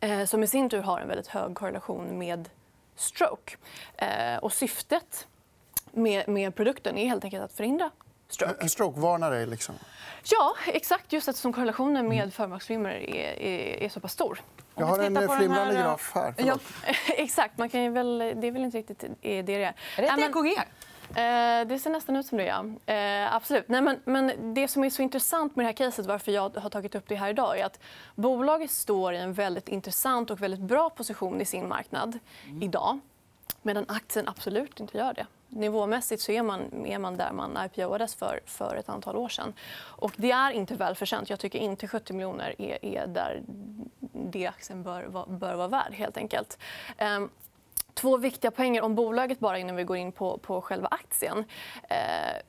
Eh, 0.00 0.24
som 0.24 0.42
i 0.42 0.46
sin 0.46 0.70
tur 0.70 0.82
har 0.82 1.00
en 1.00 1.08
väldigt 1.08 1.28
hög 1.28 1.54
korrelation 1.54 2.18
med 2.18 2.48
stroke. 2.96 3.56
Och 4.40 4.52
syftet 4.52 5.26
med, 5.92 6.28
med 6.28 6.54
produkten 6.54 6.98
är 6.98 7.08
helt 7.08 7.24
enkelt 7.24 7.44
att 7.44 7.52
förhindra 7.52 7.90
stroke. 8.28 8.54
En 8.60 8.68
strokevarnare. 8.68 9.46
Liksom. 9.46 9.74
Ja, 10.30 10.56
exakt. 10.66 11.12
Just 11.12 11.28
eftersom 11.28 11.52
korrelationen 11.52 12.08
med 12.08 12.34
förmaksflimmer 12.34 12.90
är, 12.90 13.42
är, 13.42 13.82
är 13.82 13.88
så 13.88 14.00
pass 14.00 14.12
stor. 14.12 14.40
Jag 14.74 14.86
har 14.86 14.98
en 14.98 15.14
den 15.14 15.28
flimrande 15.28 15.74
här- 15.74 15.82
graf 15.82 16.12
här. 16.14 16.34
Ja. 16.36 16.58
Exakt. 17.08 17.58
Man 17.58 17.68
kan 17.68 17.82
ju 17.82 17.90
väl, 17.90 18.18
det 18.18 18.46
är 18.46 18.50
väl 18.50 18.64
inte 18.64 18.78
riktigt 18.78 19.04
det 19.20 19.42
det 19.42 19.54
är. 19.54 19.74
Är 19.96 20.02
det 20.02 20.08
ett 20.08 20.18
EKG? 20.18 20.58
Eh, 21.08 21.66
det 21.66 21.78
ser 21.78 21.90
nästan 21.90 22.16
ut 22.16 22.26
som 22.26 22.38
det, 22.38 22.44
ja. 22.44 22.92
Eh, 22.94 23.34
absolut. 23.34 23.68
Nej, 23.68 23.80
men, 23.80 24.00
men 24.04 24.54
det 24.54 24.68
som 24.68 24.84
är 24.84 24.90
så 24.90 25.02
intressant 25.02 25.56
med 25.56 25.64
det 25.64 25.68
här 25.68 25.72
caset, 25.72 26.06
varför 26.06 26.32
jag 26.32 26.56
har 26.56 26.70
tagit 26.70 26.94
upp 26.94 27.04
det 27.08 27.14
här 27.14 27.28
idag, 27.30 27.58
är 27.58 27.64
att 27.64 27.80
bolaget 28.14 28.70
står 28.70 29.14
i 29.14 29.18
en 29.18 29.32
väldigt 29.32 29.68
intressant 29.68 30.30
och 30.30 30.42
väldigt 30.42 30.60
bra 30.60 30.90
position 30.90 31.40
i 31.40 31.44
sin 31.44 31.68
marknad 31.68 32.18
idag, 32.60 32.98
medan 33.66 33.84
aktien 33.88 34.28
absolut 34.28 34.80
inte 34.80 34.98
gör 34.98 35.14
det. 35.14 35.26
Nivåmässigt 35.48 36.22
så 36.22 36.32
är 36.32 36.42
man, 36.42 36.86
är 36.86 36.98
man 36.98 37.16
där 37.16 37.32
man 37.32 37.58
IPOades 37.64 38.14
för, 38.14 38.40
för 38.46 38.76
ett 38.76 38.88
antal 38.88 39.16
år 39.16 39.28
sedan. 39.28 39.52
Och 39.78 40.12
det 40.16 40.30
är 40.30 40.50
inte 40.50 40.74
välförtjänt. 40.74 41.30
Jag 41.30 41.40
tycker 41.40 41.58
inte 41.58 41.88
70 41.88 42.12
miljoner 42.12 42.54
är, 42.58 42.84
är 42.84 43.06
där 43.06 43.42
det 44.12 44.46
aktien 44.46 44.82
bör, 44.82 45.04
vara- 45.04 45.26
bör 45.26 45.54
vara 45.54 45.68
värd. 45.68 45.92
helt 45.92 46.16
enkelt. 46.16 46.58
Ehm, 46.98 47.30
Två 47.94 48.16
viktiga 48.16 48.50
poänger 48.50 48.82
om 48.82 48.94
bolaget 48.94 49.38
bara 49.38 49.58
innan 49.58 49.76
vi 49.76 49.84
går 49.84 49.96
in 49.96 50.12
på, 50.12 50.38
på 50.38 50.60
själva 50.62 50.88
aktien. 50.90 51.44
Ehm, 51.88 52.42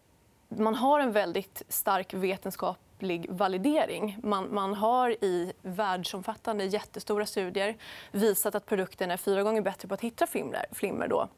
man 0.50 0.75
har 0.75 1.00
en 1.00 1.12
väldigt 1.12 1.62
stark 1.69 2.13
vetenskap 2.13 2.77
vetenskaplig 2.97 3.27
validering. 3.29 4.17
Man, 4.23 4.53
man 4.53 4.73
har 4.73 5.11
i 5.11 5.53
världsomfattande 5.61 6.65
jättestora 6.65 7.25
studier 7.25 7.77
visat 8.11 8.55
att 8.55 8.65
produkten 8.65 9.11
är 9.11 9.17
fyra 9.17 9.43
gånger 9.43 9.61
bättre 9.61 9.87
på 9.87 9.93
att 9.93 10.01
hitta 10.01 10.27
flimmer, 10.27 10.65
flimmer 10.71 11.07
då 11.07 11.29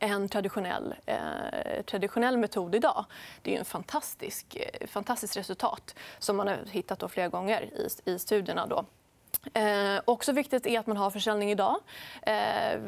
än 0.00 0.28
traditionell, 0.28 0.94
eh, 1.06 1.82
traditionell 1.84 2.36
metod 2.36 2.74
idag. 2.74 3.04
Det 3.42 3.50
är 3.50 3.54
ett 3.54 3.58
en 3.60 3.64
fantastisk, 3.64 4.56
eh, 4.56 4.86
fantastiskt 4.86 5.36
resultat 5.36 5.94
som 6.18 6.36
man 6.36 6.48
har 6.48 6.58
hittat 6.70 6.98
då 6.98 7.08
flera 7.08 7.28
gånger 7.28 7.62
i, 7.62 8.10
i 8.10 8.18
studierna. 8.18 8.66
Då. 8.66 8.84
Eh, 9.54 10.00
också 10.04 10.32
viktigt 10.32 10.66
är 10.66 10.78
att 10.78 10.86
man 10.86 10.96
har 10.96 11.10
försäljning 11.10 11.50
idag. 11.50 11.76
Eh, 12.22 12.80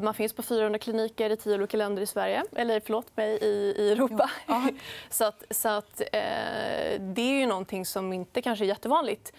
man 0.00 0.14
finns 0.14 0.32
på 0.32 0.42
400 0.42 0.78
kliniker 0.78 1.30
i 1.30 1.36
10 1.36 1.54
olika 1.54 1.76
länder 1.76 2.02
i 2.02 2.06
Sverige. 2.06 2.44
Eller 2.56 2.80
förlåt 2.80 3.16
mig, 3.16 3.38
i, 3.40 3.74
i 3.78 3.92
Europa. 3.92 4.30
så 5.10 5.24
att, 5.24 5.42
så 5.50 5.68
att, 5.68 6.00
eh, 6.00 7.00
det 7.00 7.22
är 7.22 7.40
ju 7.40 7.46
någonting 7.46 7.86
som 7.86 8.12
inte 8.12 8.42
kanske 8.42 8.64
är 8.64 8.68
jättevanligt 8.68 9.32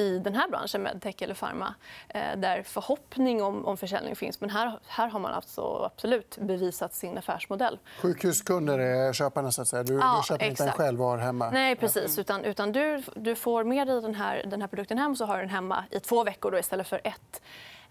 i 0.00 0.18
den 0.18 0.34
här 0.34 0.48
branschen, 0.48 0.82
medtech 0.82 1.22
eller 1.22 1.34
pharma, 1.34 1.74
eh, 2.08 2.36
där 2.36 2.62
förhoppning 2.62 3.42
om, 3.42 3.66
om 3.66 3.76
försäljning 3.76 4.16
finns. 4.16 4.40
Men 4.40 4.50
här, 4.50 4.80
här 4.86 5.08
har 5.08 5.20
man 5.20 5.32
alltså 5.32 5.90
absolut 5.94 6.38
bevisat 6.40 6.94
sin 6.94 7.18
affärsmodell. 7.18 7.78
Sjukhuskunder 8.02 8.78
är 8.78 9.12
köparna. 9.12 9.52
Så 9.52 9.62
att 9.62 9.68
säga. 9.68 9.82
Du, 9.82 9.94
Ja, 9.94 10.16
du 10.22 10.26
köper 10.26 10.44
inte 10.46 10.62
den 10.62 10.68
exakt. 10.68 10.76
själv 10.76 11.02
och 11.02 11.08
har 11.08 11.18
hemma. 11.18 11.50
Nej, 11.50 11.76
precis. 11.76 12.18
Utan, 12.18 12.44
utan 12.44 12.72
du, 12.72 13.02
du 13.16 13.34
får 13.34 13.64
med 13.64 13.86
dig 13.86 14.02
den 14.02 14.14
här, 14.14 14.42
den 14.46 14.60
här 14.60 14.68
produkten 14.68 14.98
hem 14.98 15.16
så 15.16 15.24
har 15.24 15.36
du 15.36 15.40
den 15.42 15.50
hemma 15.50 15.84
i 15.90 16.00
två 16.00 16.24
veckor 16.24 16.50
då, 16.50 16.58
istället 16.58 16.86
för 16.88 17.00
ett 17.04 17.42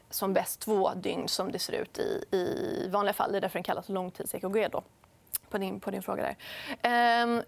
som 0.10 0.34
bäst 0.34 0.60
två 0.60 0.92
dygn 0.96 1.28
som 1.28 1.52
det 1.52 1.60
ser 1.60 1.74
ut 1.74 2.00
i, 2.00 2.24
i 2.32 2.88
vanliga 2.92 3.14
fall. 3.14 3.32
Det 3.32 3.38
är 3.38 3.42
därför 3.42 3.60
den 3.60 3.64
kallas 3.64 3.90
långtids-EKG. 3.90 4.70
På, 5.50 5.58
din, 5.58 5.80
på 5.80 5.92
din 5.92 6.02
fråga 6.02 6.24
där. 6.24 6.36
Ehm, 6.82 7.42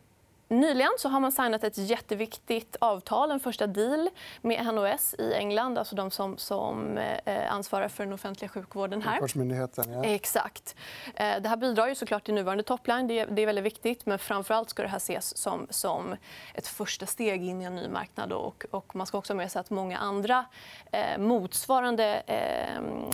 Nyligen 0.52 0.92
så 0.98 1.10
har 1.10 1.20
man 1.20 1.32
signat 1.32 1.64
ett 1.64 1.78
jätteviktigt 1.78 2.76
avtal, 2.82 3.32
en 3.32 3.40
första 3.40 3.68
deal 3.68 4.10
med 4.42 4.66
NOS 4.74 5.14
i 5.20 5.34
England, 5.34 5.78
alltså 5.78 5.96
de 5.96 6.12
som, 6.12 6.38
som 6.38 6.98
eh, 6.98 7.54
ansvarar 7.54 7.88
för 7.88 8.04
den 8.04 8.14
offentliga 8.14 8.50
sjukvården 8.50 9.02
här. 9.02 9.12
Sjukvårdsmyndigheten. 9.12 9.94
Ja. 9.94 10.04
Exakt. 10.04 10.76
Eh, 11.16 11.42
Det 11.42 11.50
här 11.50 11.58
bidrar 11.58 11.88
ju 11.88 11.96
såklart 11.96 12.24
till 12.24 12.34
nuvarande 12.34 12.64
topline. 12.64 13.08
Det 13.08 13.20
är, 13.20 13.28
det 13.28 13.42
är 13.42 13.46
väldigt 13.46 13.66
viktigt. 13.66 14.06
Men 14.06 14.20
framför 14.20 14.54
allt 14.54 14.70
ska 14.70 14.82
det 14.82 14.88
här 14.88 14.98
ses 14.98 15.38
som, 15.38 15.68
som 15.70 16.16
ett 16.54 16.68
första 16.68 17.06
steg 17.06 17.44
in 17.44 17.62
i 17.62 17.66
en 17.66 17.76
ny 17.76 17.88
marknad. 17.88 18.32
Och, 18.34 18.66
och 18.72 18.96
man 18.96 19.08
ska 19.08 19.18
också 19.18 19.34
ha 19.34 19.38
med 19.38 19.52
sig 19.52 19.60
att 19.60 19.70
många 19.70 19.98
andra 19.98 20.46
eh, 20.92 21.18
motsvarande 21.18 22.24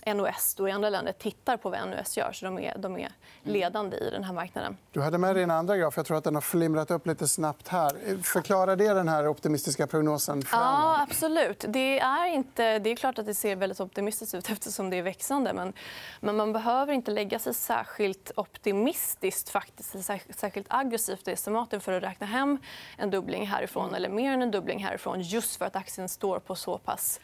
eh, 0.05 0.13
NOS 0.15 0.55
då 0.55 0.67
i 0.67 0.71
andra 0.71 0.89
länder 0.89 1.11
tittar 1.11 1.57
på 1.57 1.69
vad 1.69 1.79
NOS 1.89 2.17
gör. 2.17 2.31
Så 2.31 2.45
de 2.45 2.59
är, 2.59 2.77
de 2.77 2.97
är 2.97 3.11
ledande 3.43 3.97
i 3.97 4.09
den 4.09 4.23
här 4.23 4.33
marknaden. 4.33 4.77
Du 4.91 5.01
hade 5.01 5.17
med 5.17 5.35
dig 5.35 5.43
en 5.43 5.51
andra 5.51 5.77
graf. 5.77 5.97
Jag 5.97 6.05
tror 6.05 6.17
att 6.17 6.23
den 6.23 6.35
har 6.35 6.41
flimrat 6.41 6.91
upp 6.91 7.07
lite 7.07 7.26
snabbt 7.27 7.67
här. 7.67 8.23
Förklarar 8.23 8.75
det 8.75 8.93
den 8.93 9.07
här 9.07 9.27
optimistiska 9.27 9.87
prognosen 9.87 10.41
framåt? 10.41 10.67
Ja, 10.67 11.01
absolut. 11.09 11.65
Det 11.67 11.99
är, 11.99 12.25
inte, 12.25 12.79
det 12.79 12.89
är 12.89 12.95
klart 12.95 13.19
att 13.19 13.25
det 13.25 13.33
ser 13.33 13.55
väldigt 13.55 13.79
optimistiskt 13.79 14.35
ut 14.35 14.49
eftersom 14.49 14.89
det 14.89 14.97
är 14.97 15.01
växande. 15.01 15.53
Men, 15.53 15.73
men 16.19 16.35
man 16.35 16.53
behöver 16.53 16.93
inte 16.93 17.11
lägga 17.11 17.39
sig 17.39 17.53
särskilt 17.53 18.31
optimistiskt 18.35 19.49
faktiskt, 19.49 19.95
särskilt 20.29 20.67
aggressivt 20.69 21.27
i 21.27 21.31
estimaten 21.31 21.81
för 21.81 21.93
att 21.93 22.03
räkna 22.03 22.27
hem 22.27 22.57
en 22.97 23.09
dubbling 23.09 23.47
härifrån 23.47 23.95
eller 23.95 24.09
mer 24.09 24.31
än 24.31 24.41
en 24.41 24.51
dubbling 24.51 24.83
härifrån 24.83 25.21
just 25.21 25.55
för 25.55 25.65
att 25.65 25.75
aktien 25.75 26.09
står 26.09 26.39
på 26.39 26.55
så 26.55 26.77
pass 26.77 27.19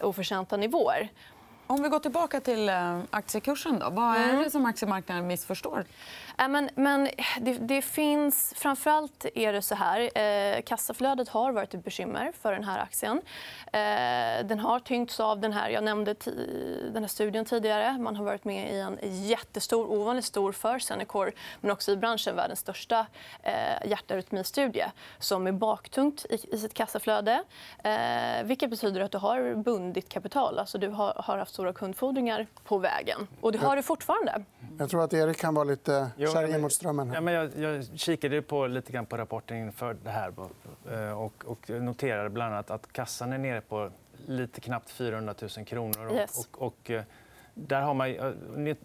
oförtjänta 0.00 0.56
nivåer. 0.56 1.10
Om 1.68 1.82
vi 1.82 1.88
går 1.88 1.98
tillbaka 1.98 2.40
till 2.40 2.68
eh, 2.68 3.00
aktiekursen, 3.10 3.78
då. 3.78 3.90
vad 3.90 4.16
är 4.16 4.44
det 4.44 4.50
som 4.50 4.66
aktiemarknaden 4.66 5.26
missförstår? 5.26 5.84
Äh, 6.38 6.48
men, 6.48 6.70
men 6.74 7.08
det, 7.40 7.52
det 7.52 7.82
finns... 7.82 8.54
Framförallt 8.56 9.26
är 9.34 9.52
det 9.52 9.62
så 9.62 9.74
här. 9.74 10.18
Eh, 10.18 10.62
kassaflödet 10.62 11.28
har 11.28 11.52
varit 11.52 11.74
ett 11.74 11.84
bekymmer 11.84 12.32
för 12.40 12.52
den 12.52 12.64
här 12.64 12.78
aktien. 12.78 13.20
Eh, 13.66 14.46
den 14.46 14.58
har 14.58 14.80
tyngts 14.80 15.20
av 15.20 15.40
den 15.40 15.52
här, 15.52 15.70
jag 15.70 15.84
nämnde 15.84 16.14
den 16.92 17.02
här 17.02 17.08
studien 17.08 17.44
tidigare. 17.44 17.98
Man 17.98 18.16
har 18.16 18.24
varit 18.24 18.44
med 18.44 18.74
i 18.74 18.78
en 18.80 18.98
jättestor, 19.02 19.90
ovanligt 19.90 20.24
stor 20.24 20.52
för 20.52 20.78
Senecor 20.78 21.32
men 21.60 21.70
också 21.70 21.92
i 21.92 21.96
branschen 21.96 22.36
världens 22.36 22.60
största 22.60 23.06
eh, 23.42 23.88
hjärtarytmistudie 23.88 24.92
som 25.18 25.46
är 25.46 25.52
baktungt 25.52 26.26
i, 26.30 26.54
i 26.54 26.58
sitt 26.58 26.74
kassaflöde. 26.74 27.42
Eh, 27.84 28.44
vilket 28.44 28.70
betyder 28.70 29.00
att 29.00 29.12
du 29.12 29.18
har 29.18 29.54
bundit 29.54 30.08
kapital. 30.08 30.58
Alltså 30.58 30.78
du 30.78 30.88
har, 30.88 31.12
har 31.16 31.38
haft 31.38 31.55
stora 31.56 31.72
kundfordringar 31.72 32.46
på 32.64 32.78
vägen. 32.78 33.26
Och 33.40 33.52
det 33.52 33.58
har 33.58 33.76
du 33.76 33.82
fortfarande. 33.82 34.44
Jag 34.78 34.90
tror 34.90 35.04
att 35.04 35.12
Erik 35.12 35.36
kan 35.38 35.54
vara 35.54 35.64
lite 35.64 36.10
kärringen 36.18 36.60
mot 36.60 36.72
strömmen. 36.72 37.12
Ja, 37.14 37.20
men 37.20 37.34
jag, 37.34 37.50
jag 37.58 37.84
kikade 37.98 38.42
på, 38.42 38.66
lite 38.66 38.92
grann 38.92 39.06
på 39.06 39.16
rapporten 39.16 39.56
inför 39.56 39.96
det 40.04 40.10
här 40.10 40.32
eh, 40.92 41.20
och, 41.22 41.32
och 41.46 41.70
noterade 41.70 42.30
bland 42.30 42.54
annat 42.54 42.70
att 42.70 42.92
kassan 42.92 43.32
är 43.32 43.38
nere 43.38 43.60
på 43.60 43.90
lite 44.26 44.60
knappt 44.60 44.90
400 44.90 45.34
000 45.56 45.66
kronor. 45.66 46.06
Och, 46.06 46.14
Yes. 46.14 46.48
och, 46.52 46.62
och, 46.66 46.90
eh, 46.90 47.02
där 47.54 47.80
har 47.82 47.94
man, 47.94 48.12
jag 48.12 48.34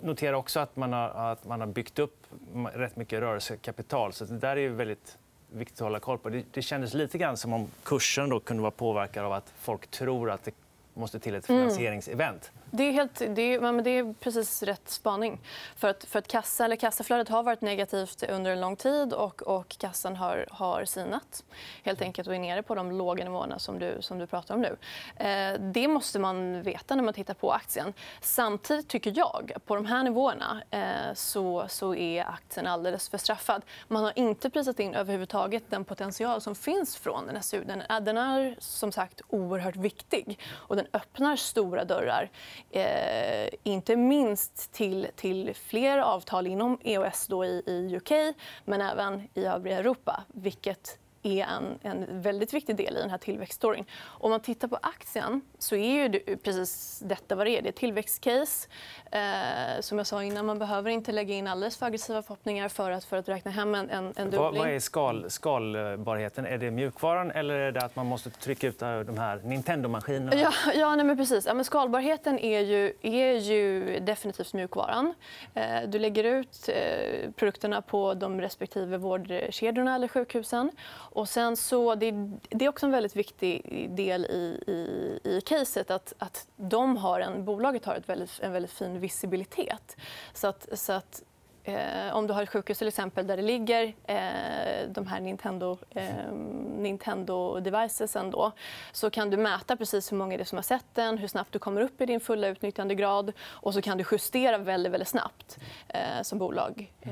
noterar 0.02 0.34
också 0.34 0.60
att 0.60 0.76
man 0.76 0.94
har, 0.94 1.10
att 1.10 1.46
man 1.46 1.60
har 1.60 1.68
byggt 1.68 2.00
upp 2.00 2.28
rätt 2.74 2.96
mycket 2.96 3.20
rörelsekapital. 3.20 4.14
Så 4.14 4.26
det 4.26 4.38
där 4.38 4.50
är 4.58 4.62
ju 4.62 4.70
väldigt 4.70 5.18
viktigt 5.52 5.78
att 5.82 5.86
hålla 5.86 6.00
koll 6.00 6.18
på. 6.18 6.30
Det, 6.30 6.44
det 6.52 6.62
kändes 6.62 6.94
lite 6.94 7.18
grann 7.18 7.38
som 7.38 7.54
om 7.54 7.68
kursen 7.84 8.30
då 8.30 8.40
kunde 8.40 8.62
vara 8.62 8.72
påverkad 8.72 9.26
av 9.26 9.34
att 9.34 9.54
folk 9.60 9.88
tror 9.88 10.32
att 10.32 10.44
det 10.44 10.52
måste 10.94 11.20
till 11.20 11.36
ett 11.36 11.46
finansieringsevent. 11.46 12.52
Det 12.74 12.84
är, 12.84 12.92
helt, 12.92 13.22
det, 13.30 13.42
är, 13.42 13.60
men 13.60 13.84
det 13.84 13.90
är 13.90 14.14
precis 14.14 14.64
rätt 14.64 14.90
spaning. 14.90 15.40
För 15.76 15.88
att, 15.88 16.04
för 16.04 16.20
att 16.20 16.28
kassa, 16.28 16.66
eller 16.66 16.76
kassaflödet 16.76 17.30
har 17.30 17.44
varit 17.44 17.62
negativt 17.62 18.24
under 18.24 18.52
en 18.52 18.62
lång 18.62 18.76
tid 18.76 19.14
och, 19.14 19.42
och 19.42 19.70
kassan 19.70 20.16
har, 20.16 20.46
har 20.52 20.86
sinat 20.86 21.44
helt 21.84 22.02
enkelt 22.02 22.28
och 22.28 22.36
är 22.36 22.40
nere 22.40 22.64
på 22.64 22.76
de 22.76 22.92
låga 22.92 23.24
nivåerna 23.24 23.60
som 23.60 23.80
du, 23.80 23.98
som 24.00 24.20
du 24.20 24.28
pratar 24.28 24.56
om 24.56 24.62
nu. 24.62 24.78
Eh, 25.26 25.60
det 25.60 25.88
måste 25.88 26.20
man 26.20 26.62
veta 26.62 26.96
när 26.96 27.04
man 27.04 27.14
tittar 27.14 27.34
på 27.34 27.52
aktien. 27.52 27.94
Samtidigt 28.22 28.88
tycker 28.88 29.14
jag 29.16 29.52
på 29.66 29.76
de 29.76 29.86
här 29.86 30.04
nivåerna 30.04 30.62
eh, 30.70 31.14
så, 31.14 31.66
så 31.68 31.96
är 31.96 32.26
aktien 32.26 32.68
alldeles 32.68 33.10
för 33.10 33.18
straffad. 33.18 33.62
Man 33.88 34.04
har 34.04 34.14
inte 34.16 34.50
prisat 34.50 34.80
in 34.80 34.96
överhuvudtaget 34.96 35.64
den 35.70 35.86
potential 35.86 36.42
som 36.42 36.56
finns 36.56 36.96
från 36.96 37.26
den 37.26 37.36
här 37.36 37.44
studien. 37.44 37.82
Eh, 37.82 38.00
den 38.00 38.18
är 38.18 38.56
som 38.60 38.92
sagt 38.92 39.22
oerhört 39.28 39.76
viktig 39.76 40.40
och 40.52 40.76
den 40.76 40.88
öppnar 40.94 41.36
stora 41.36 41.86
dörrar 41.86 42.30
eh, 42.70 43.50
inte 43.64 43.96
minst 43.96 44.72
till, 44.72 45.08
till 45.16 45.56
fler 45.56 45.98
avtal 45.98 46.48
inom 46.48 46.78
EOS 46.84 47.28
då 47.28 47.46
i, 47.46 47.64
i 47.66 47.96
UK 47.98 48.36
men 48.66 48.82
även 48.82 49.28
i 49.34 49.46
övriga 49.46 49.78
Europa, 49.78 50.24
vilket 50.28 51.00
är 51.24 51.46
en, 51.46 51.80
en 51.82 52.22
väldigt 52.22 52.54
viktig 52.54 52.76
del 52.76 52.98
i 52.98 53.00
den 53.00 53.10
här 53.10 53.18
tillväxtstoryn. 53.18 53.86
Om 54.04 54.32
man 54.32 54.40
tittar 54.40 54.68
på 54.68 54.80
aktien 54.82 55.42
så 55.60 55.76
är 55.76 56.10
ju 56.10 56.38
precis 56.38 57.00
detta 57.06 57.36
vad 57.36 57.48
det 57.48 57.58
är. 57.58 57.62
Det 57.62 57.68
är 57.68 57.70
ett 57.70 57.76
tillväxtcase. 57.76 58.68
Eh, 59.12 59.82
som 59.82 59.98
jag 59.98 60.08
sa 60.08 60.24
innan, 60.24 60.46
man 60.46 60.60
behöver 60.60 60.90
inte 60.90 61.12
lägga 61.12 61.34
in 61.34 61.48
alldeles 61.48 61.78
för 61.78 61.86
aggressiva 61.86 62.22
förhoppningar 62.22 62.70
för 62.70 62.92
att, 62.92 63.06
för 63.06 63.18
att 63.18 63.30
räkna 63.30 63.52
hem 63.52 63.76
en, 63.76 63.90
en, 63.90 64.06
en 64.06 64.30
dubbling. 64.30 64.40
Vad, 64.40 64.58
vad 64.58 64.70
är 64.70 64.80
skal, 64.80 65.30
skalbarheten? 65.30 66.46
Är 66.46 66.58
det 66.58 66.72
mjukvaran 66.72 67.32
eller 67.32 67.56
är 67.56 67.72
det 67.72 67.82
att 67.82 67.96
man 67.96 68.06
måste 68.06 68.30
trycka 68.30 68.68
ut 68.68 68.80
de 68.80 69.18
här 69.18 69.38
Nintendo-maskinerna? 69.44 70.36
Ja, 70.36 70.52
ja 70.76 70.96
nej, 70.96 71.06
men 71.06 71.18
precis. 71.18 71.46
Ja, 71.46 71.54
men 71.54 71.66
skalbarheten 71.66 72.40
är 72.40 72.60
ju, 72.60 72.94
är 73.02 73.34
ju 73.34 74.00
definitivt 74.00 74.54
mjukvaran. 74.54 75.14
Eh, 75.54 75.82
Du 75.88 76.00
lägger 76.00 76.24
ut 76.24 76.70
eh, 76.70 77.32
produkterna 77.32 77.82
på 77.82 78.14
de 78.14 78.42
respektive 78.42 78.98
vårdkedjorna 78.98 79.96
eller 79.96 80.08
sjukhusen. 80.08 80.72
Och 81.14 81.30
sen 81.30 81.58
så, 81.58 81.96
det, 81.96 82.12
det 82.50 82.66
är 82.66 82.70
också 82.70 82.86
en 82.86 82.92
väldigt 82.92 83.16
viktig 83.16 83.90
del 83.96 84.26
i, 84.26 84.64
i, 84.68 85.20
i 85.24 85.42
caset 85.42 85.92
att, 85.92 86.14
att 86.18 86.48
de 86.56 86.98
har 86.98 87.20
en, 87.20 87.46
bolaget 87.46 87.86
har 87.86 87.96
ett 87.96 88.10
väldigt, 88.10 88.40
en 88.40 88.52
väldigt 88.52 88.72
fin 88.72 89.00
visibilitet. 89.00 89.98
Så 90.34 90.48
att, 90.48 90.80
så 90.80 90.94
att 90.94 91.24
Eh, 91.64 92.16
om 92.16 92.28
du 92.28 92.34
har 92.34 92.44
ett 92.44 92.50
sjukhus 92.50 92.78
till 92.78 92.88
exempel, 92.88 93.28
där 93.28 93.38
det 93.38 93.44
ligger 93.44 93.84
eh, 94.04 94.90
de 94.90 95.08
här 95.08 95.20
Nintendo, 95.20 95.78
eh, 95.90 96.34
Nintendo 96.78 97.60
devicesen 97.60 98.32
då, 98.32 98.52
så 98.92 99.10
kan 99.10 99.30
du 99.30 99.38
mäta 99.38 99.78
precis 99.78 100.12
hur 100.12 100.18
många 100.18 100.38
det 100.38 100.44
är 100.44 100.46
som 100.46 100.58
har 100.58 100.64
sett 100.64 100.86
den, 100.94 101.18
hur 101.18 101.28
snabbt 101.28 101.54
du 101.54 101.60
kommer 101.60 101.82
upp 101.82 102.02
i 102.02 102.06
din 102.06 102.20
fulla 102.20 102.48
utnyttjandegrad 102.48 103.34
och 103.42 103.74
så 103.74 103.82
kan 103.82 103.98
du 103.98 104.06
justera 104.12 104.58
väldigt, 104.58 104.94
väldigt 104.94 105.10
snabbt 105.10 105.60
eh, 105.88 106.22
som 106.24 106.40
bolag. 106.40 106.94
Eh, 107.02 107.12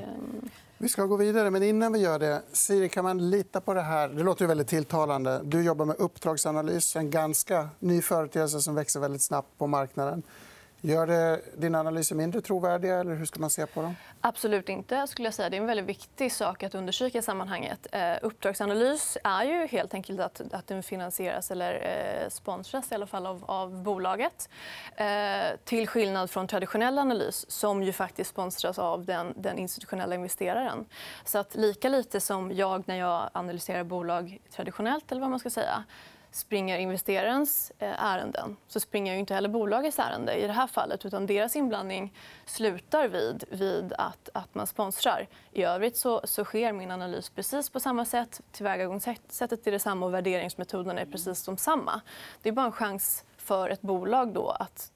vi 0.78 0.88
ska 0.88 1.04
gå 1.04 1.16
vidare, 1.16 1.50
men 1.50 1.62
innan 1.62 1.92
vi 1.92 1.98
gör 1.98 2.18
det... 2.18 2.42
Siri, 2.52 2.88
kan 2.88 3.04
man 3.04 3.30
lita 3.30 3.60
på 3.60 3.74
det 3.74 3.82
här? 3.82 4.08
Det 4.08 4.22
låter 4.22 4.42
ju 4.42 4.48
väldigt 4.48 4.68
tilltalande. 4.68 5.40
Du 5.44 5.62
jobbar 5.62 5.84
med 5.84 5.96
uppdragsanalys, 5.96 6.96
en 6.96 7.10
ganska 7.10 7.68
ny 7.78 8.02
företeelse 8.02 8.60
som 8.60 8.74
växer 8.74 9.00
väldigt 9.00 9.22
snabbt 9.22 9.58
på 9.58 9.66
marknaden. 9.66 10.22
Gör 10.82 11.06
det 11.06 11.40
dina 11.56 11.80
analyser 11.80 12.16
mindre 12.16 12.40
trovärdiga? 12.40 13.00
eller 13.00 13.14
hur 13.14 13.26
ska 13.26 13.40
man 13.40 13.50
se 13.50 13.66
på 13.66 13.82
dem? 13.82 13.96
Absolut 14.20 14.68
inte. 14.68 15.06
skulle 15.06 15.26
jag 15.26 15.34
säga. 15.34 15.50
Det 15.50 15.56
är 15.56 15.60
en 15.60 15.66
väldigt 15.66 15.86
viktig 15.86 16.32
sak 16.32 16.62
att 16.62 16.74
undersöka 16.74 17.18
i 17.18 17.22
sammanhanget. 17.22 17.86
Eh, 17.92 18.16
uppdragsanalys 18.22 19.18
är 19.24 19.44
ju 19.44 19.66
helt 19.66 19.94
enkelt 19.94 20.20
att, 20.20 20.40
att 20.52 20.66
den 20.66 20.82
finansieras 20.82 21.50
eller 21.50 21.74
eh, 21.74 22.28
sponsras 22.28 22.92
i 22.92 22.94
alla 22.94 23.06
fall 23.06 23.26
av, 23.26 23.44
av 23.46 23.82
bolaget. 23.82 24.48
Eh, 24.96 25.06
till 25.64 25.88
skillnad 25.88 26.30
från 26.30 26.46
traditionell 26.46 26.98
analys 26.98 27.50
som 27.50 27.82
ju 27.82 27.92
faktiskt 27.92 28.30
sponsras 28.30 28.78
av 28.78 29.04
den, 29.04 29.32
den 29.36 29.58
institutionella 29.58 30.14
investeraren. 30.14 30.84
Så 31.24 31.38
att 31.38 31.54
lika 31.54 31.88
lite 31.88 32.20
som 32.20 32.52
jag 32.52 32.88
när 32.88 32.96
jag 32.96 33.30
analyserar 33.32 33.84
bolag 33.84 34.38
traditionellt 34.50 35.12
eller 35.12 35.20
vad 35.20 35.30
man 35.30 35.38
ska 35.38 35.50
säga 35.50 35.84
springer 36.30 36.78
investerarens 36.78 37.72
eh, 37.78 38.04
ärenden 38.04 38.56
så 38.68 38.80
springer 38.80 39.14
inte 39.14 39.34
heller 39.34 39.48
bolagets 39.48 39.98
ärende 39.98 40.34
i 40.34 40.46
det 40.46 40.52
här 40.52 40.66
fallet. 40.66 41.04
utan 41.04 41.26
Deras 41.26 41.56
inblandning 41.56 42.14
slutar 42.46 43.08
vid, 43.08 43.44
vid 43.50 43.92
att, 43.98 44.28
att 44.34 44.54
man 44.54 44.66
sponsrar. 44.66 45.28
I 45.52 45.62
övrigt 45.62 45.96
så, 45.96 46.20
så 46.24 46.44
sker 46.44 46.72
min 46.72 46.90
analys 46.90 47.30
precis 47.30 47.70
på 47.70 47.80
samma 47.80 48.04
sätt. 48.04 48.40
Tillvägagångssättet 48.52 49.66
är 49.66 49.70
detsamma 49.70 50.06
och 50.06 50.14
värderingsmetoderna 50.14 51.00
är 51.00 51.06
precis 51.06 51.44
de 51.44 51.56
samma. 51.56 52.00
Det 52.42 52.48
är 52.48 52.52
bara 52.52 52.66
en 52.66 52.72
chans 52.72 53.24
för 53.36 53.70
ett 53.70 53.82
bolag 53.82 54.32
då 54.32 54.50
att 54.50 54.92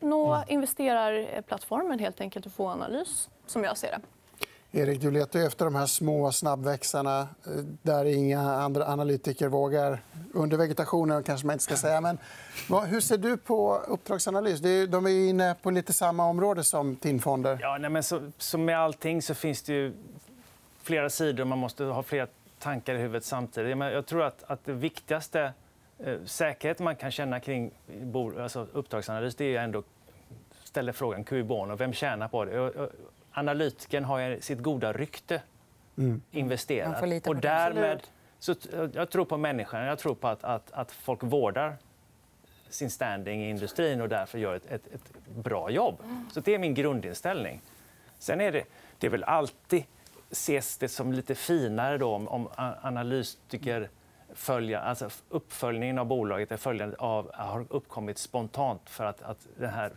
nå 0.00 0.44
investerarplattformen 0.48 1.98
helt 1.98 2.20
enkelt 2.20 2.46
och 2.46 2.52
få 2.52 2.68
analys, 2.68 3.30
som 3.46 3.64
jag 3.64 3.78
ser 3.78 3.90
det. 3.90 4.00
Erik, 4.76 5.00
du 5.00 5.10
letar 5.10 5.40
efter 5.40 5.64
de 5.64 5.74
här 5.74 5.86
små 5.86 6.32
snabbväxarna 6.32 7.20
eh, 7.20 7.52
där 7.82 8.04
inga 8.04 8.40
andra 8.40 8.86
analytiker 8.86 9.48
vågar. 9.48 9.98
Under 10.32 10.56
vegetationen 10.56 11.22
kanske 11.22 11.46
man 11.46 11.54
inte 11.54 11.64
ska 11.64 11.76
säga. 11.76 12.00
Men 12.00 12.18
vad, 12.68 12.84
hur 12.84 13.00
ser 13.00 13.18
du 13.18 13.36
på 13.36 13.76
uppdragsanalys? 13.88 14.60
Är, 14.60 14.86
de 14.86 15.06
är 15.06 15.28
inne 15.28 15.54
på 15.62 15.70
lite 15.70 15.92
samma 15.92 16.26
område 16.26 16.64
som 16.64 16.96
TIN-fonder. 16.96 17.58
Ja, 17.60 17.78
nej, 17.80 17.90
men 17.90 18.02
så, 18.02 18.30
som 18.38 18.64
med 18.64 18.78
allting 18.78 19.22
så 19.22 19.34
finns 19.34 19.62
det 19.62 19.72
ju 19.72 19.92
flera 20.82 21.10
sidor. 21.10 21.44
Man 21.44 21.58
måste 21.58 21.84
ha 21.84 22.02
flera 22.02 22.26
tankar 22.58 22.94
i 22.94 22.98
huvudet 22.98 23.24
samtidigt. 23.24 23.78
Men 23.78 23.92
jag 23.92 24.06
tror 24.06 24.22
att, 24.22 24.44
att 24.46 24.64
det 24.64 24.72
viktigaste 24.72 25.52
eh, 25.98 26.16
säkerheten 26.24 26.84
man 26.84 26.96
kan 26.96 27.10
känna 27.10 27.40
kring 27.40 27.70
alltså 28.40 28.66
uppdragsanalys 28.72 29.34
det 29.34 29.56
är 29.56 29.62
ändå 29.62 29.82
ställa 30.64 30.92
frågan 30.92 31.24
cui 31.24 31.42
bono, 31.42 31.76
vem 31.76 31.92
tjänar 31.92 32.28
på 32.28 32.44
det? 32.44 32.88
Analytikern 33.34 34.04
har 34.04 34.40
sitt 34.40 34.58
goda 34.58 34.92
rykte 34.92 35.42
mm. 35.98 36.22
investerat. 36.30 37.02
Och 37.26 37.36
därmed, 37.36 38.02
så, 38.38 38.54
jag 38.92 39.10
tror 39.10 39.24
på 39.24 39.36
människan. 39.36 39.84
Jag 39.84 39.98
tror 39.98 40.14
på 40.14 40.28
att, 40.28 40.44
att, 40.44 40.72
att 40.72 40.92
folk 40.92 41.22
vårdar 41.22 41.76
sin 42.68 42.90
standing 42.90 43.42
i 43.42 43.50
industrin 43.50 44.00
och 44.00 44.08
därför 44.08 44.38
gör 44.38 44.54
ett, 44.54 44.66
ett, 44.66 44.86
ett 44.94 45.12
bra 45.34 45.70
jobb. 45.70 45.98
Så 46.32 46.40
Det 46.40 46.54
är 46.54 46.58
min 46.58 46.74
grundinställning. 46.74 47.60
Sen 48.18 48.40
är 48.40 48.52
det, 48.52 48.64
det 48.98 49.06
är 49.06 49.10
väl 49.10 49.24
alltid 49.24 49.84
ses 50.30 50.78
det 50.78 50.88
som 50.88 51.12
lite 51.12 51.34
finare 51.34 51.98
då 51.98 52.14
om, 52.14 52.28
om 52.28 52.48
analytiker 52.82 53.88
följa, 54.34 54.80
alltså 54.80 55.10
uppföljningen 55.28 55.98
av 55.98 56.06
bolaget 56.06 56.52
är 56.52 56.56
följande 56.56 56.96
av, 56.96 57.30
har 57.34 57.66
uppkommit 57.70 58.18
spontant 58.18 58.90
för 58.90 59.04
att, 59.04 59.22
att 59.22 59.46
den 59.56 59.70
här 59.70 59.92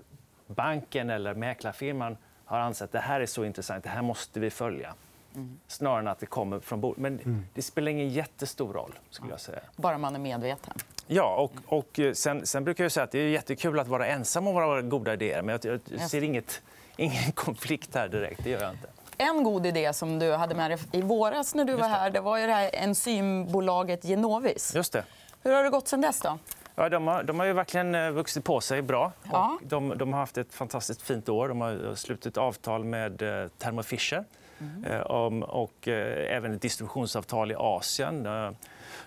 banken 0.48 1.10
eller 1.10 1.34
mäklarfirman 1.34 2.17
har 2.48 2.60
ansett 2.60 2.86
att 2.86 2.92
det 2.92 3.00
här 3.00 3.20
är 3.20 3.25
så 3.25 3.46
intressant, 3.46 3.84
det 3.84 3.89
här 3.89 4.01
måste 4.01 4.39
vi 4.39 4.50
följa. 4.50 4.94
Mm. 5.36 5.60
Snarare 5.68 6.00
än 6.00 6.08
att 6.08 6.20
det 6.20 6.25
kommer 6.25 6.60
från 6.60 6.82
bordet. 6.82 7.01
Men 7.01 7.20
mm. 7.20 7.46
det 7.54 7.62
spelar 7.62 7.92
ingen 7.92 8.10
jättestor 8.10 8.74
roll. 8.74 9.00
skulle 9.10 9.32
jag 9.32 9.39
säga. 9.39 9.60
Bara 9.75 9.98
man 9.98 10.16
är 10.16 10.20
medveten. 10.20 10.74
Ja, 11.08 11.36
och, 11.36 11.77
och 11.77 12.00
eh, 12.00 12.13
sen, 12.13 12.46
sen, 12.46 12.63
brukar 12.63 12.84
jag 12.84 12.92
säga 12.92 13.04
att 13.04 13.12
det 13.12 13.20
är 13.20 13.30
jättekul 13.30 13.80
att 13.80 13.88
vara 13.88 14.08
ensam 14.08 14.48
om 14.48 14.54
våra 14.54 14.82
goda 14.82 15.13
idéer. 15.13 15.42
Men 15.42 15.60
jag, 15.63 15.80
jag 15.86 16.10
ser 16.10 16.24
inget, 16.24 16.62
ingen 16.98 17.32
konflikt 17.32 17.96
här 17.96 18.08
direkt. 18.08 18.44
Det 18.44 18.50
gör 18.50 18.62
jag 18.62 18.72
inte. 18.72 18.88
En 19.18 19.44
god 19.44 19.66
idé 19.66 19.94
som 19.94 20.20
du 20.20 20.34
hade 20.34 20.56
med 20.56 20.72
dig 20.72 20.80
i 20.92 21.01
våras 21.01 21.56
när 21.56 21.66
du 21.66 21.74
var 21.74 21.88
här 21.88 22.10
det 22.10 22.20
var 22.20 22.38
ju 22.38 22.48
det 22.48 22.53
här 22.53 22.70
enzymbolaget 22.74 24.03
Genovis. 24.03 24.75
Just 24.75 24.94
det. 24.94 25.03
Hur 25.44 25.53
har 25.53 25.64
det 25.64 25.70
gått 25.70 25.88
sen 25.88 26.01
dess? 26.01 26.22
Då? 26.22 26.40
Ja, 26.79 26.90
de, 26.90 27.07
har, 27.07 27.24
de 27.24 27.40
har 27.40 27.46
ju 27.46 27.53
verkligen 27.53 27.96
eh, 27.96 28.11
vuxit 28.11 28.44
på 28.44 28.61
sig 28.61 28.81
bra. 28.81 29.11
Ja. 29.31 29.59
de, 29.63 29.98
de, 29.98 30.13
har 30.13 30.20
haft 30.20 30.37
ett 30.37 30.53
fantastiskt 30.53 31.01
fint 31.01 31.29
år. 31.29 31.48
De 31.48 31.61
har 31.61 31.96
slutit 31.96 32.37
avtal 32.37 32.83
med 32.83 33.22
eh, 33.22 33.48
Thermo 33.48 33.83
Fisher 33.83 34.24
mm. 34.59 35.44
och 35.44 35.87
även 35.87 36.53
ett 36.53 36.61
distributionsavtal 36.61 37.51
i 37.51 37.55
Asien. 37.57 38.27